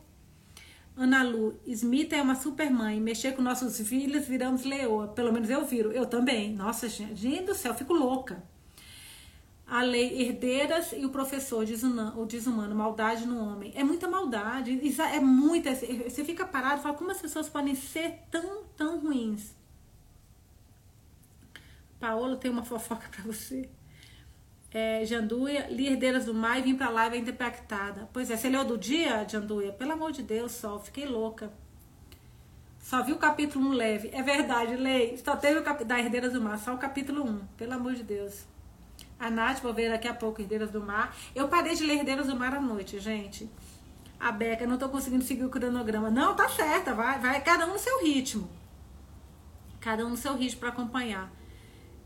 [1.01, 3.01] Ana Lu, Smith é uma super mãe.
[3.01, 5.09] Mexer com nossos filhos, viramos leoa.
[5.09, 5.91] Pelo menos eu viro.
[5.93, 6.55] Eu também.
[6.55, 8.43] Nossa, gente, do céu, fico louca.
[9.67, 11.65] A lei herdeiras e o professor,
[12.17, 13.73] o desumano, maldade no homem.
[13.75, 14.79] É muita maldade.
[15.15, 15.75] É muita.
[15.75, 19.55] Você fica parado e fala, como as pessoas podem ser tão, tão ruins?
[21.99, 23.67] Paola, tem uma fofoca para você
[24.73, 28.09] é, Janduia, li Herdeiras do Mar e vim pra live ainda impactada.
[28.13, 29.73] Pois é, você leu do dia, Janduia?
[29.73, 31.51] Pelo amor de Deus, só, fiquei louca.
[32.79, 34.11] Só vi o capítulo 1 leve.
[34.13, 35.17] É verdade, lei.
[35.19, 35.85] Só teve o cap...
[35.85, 37.39] da Herdeiras do Mar, só o capítulo 1.
[37.57, 38.47] Pelo amor de Deus.
[39.19, 41.15] A Nath, vou ver daqui a pouco Herdeiras do Mar.
[41.35, 43.51] Eu parei de ler Herdeiras do Mar à noite, gente.
[44.19, 46.11] A Beca, não tô conseguindo seguir o cronograma.
[46.11, 48.49] Não, tá certa, vai, vai cada um no seu ritmo.
[49.81, 51.31] Cada um no seu ritmo para acompanhar.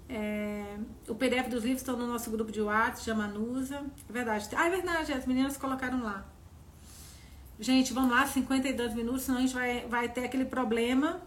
[0.09, 0.77] É,
[1.09, 3.85] o PDF dos livros estão no nosso grupo de WhatsApp, chama Nusa.
[4.09, 4.49] É verdade.
[4.55, 6.25] Ah, é verdade, as meninas colocaram lá.
[7.59, 11.23] Gente, vamos lá, 52 minutos, senão a gente vai, vai ter aquele problema.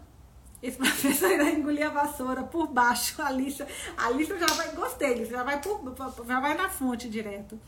[0.61, 3.21] Esse professor irá engolir a vassoura por baixo.
[3.21, 5.95] A lista, a lista já vai, gostei, já vai, por,
[6.27, 7.59] já vai na fonte direto.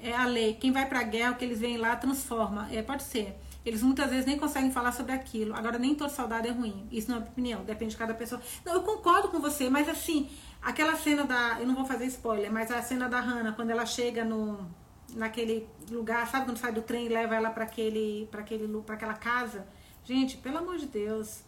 [0.00, 0.54] É a lei.
[0.54, 2.68] Quem vai pra guerra, o que eles veem lá, transforma.
[2.70, 3.36] É, pode ser.
[3.64, 5.54] Eles muitas vezes nem conseguem falar sobre aquilo.
[5.54, 6.86] Agora, nem toda saudade é ruim.
[6.92, 8.40] Isso não é opinião, depende de cada pessoa.
[8.64, 10.28] Não, eu concordo com você, mas assim,
[10.60, 11.58] aquela cena da.
[11.60, 14.68] Eu não vou fazer spoiler, mas a cena da Hannah, quando ela chega no
[15.14, 18.94] naquele lugar, sabe quando sai do trem e leva ela para aquele para aquele para
[18.96, 19.66] aquela casa?
[20.04, 21.42] Gente, pelo amor de Deus.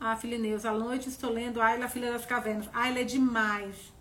[0.00, 2.68] Ah, Filineus, à noite estou lendo Ayla, Filha das Cavernas.
[2.74, 3.92] Ayla é demais.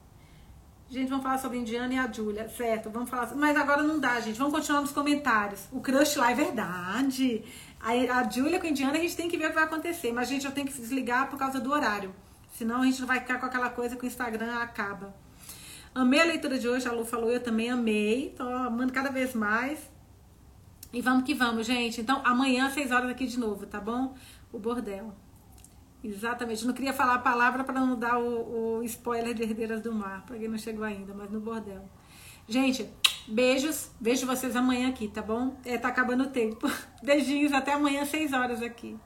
[0.91, 2.89] Gente, vamos falar sobre Indiana e a Júlia, certo?
[2.89, 3.33] Vamos falar.
[3.33, 4.37] Mas agora não dá, gente.
[4.37, 5.69] Vamos continuar nos comentários.
[5.71, 7.45] O crush lá é verdade.
[7.79, 10.11] A, a Júlia com a Indiana a gente tem que ver o que vai acontecer.
[10.11, 12.13] Mas, gente, eu tenho que desligar por causa do horário.
[12.51, 15.15] Senão a gente não vai ficar com aquela coisa que o Instagram acaba.
[15.95, 18.35] Amei a leitura de hoje, a Lu falou, eu também amei.
[18.35, 19.79] Tô amando cada vez mais.
[20.91, 22.01] E vamos que vamos, gente.
[22.01, 24.13] Então, amanhã, às 6 horas aqui de novo, tá bom?
[24.51, 25.15] O bordel.
[26.03, 26.65] Exatamente.
[26.65, 30.23] Não queria falar a palavra para não dar o, o, spoiler de Herdeiras do Mar,
[30.25, 31.83] para quem não chegou ainda, mas no bordel.
[32.47, 32.89] Gente,
[33.27, 33.91] beijos.
[33.99, 35.55] Vejo vocês amanhã aqui, tá bom?
[35.63, 36.69] É, tá acabando o tempo.
[37.03, 38.97] Beijinhos, até amanhã, 6 horas aqui.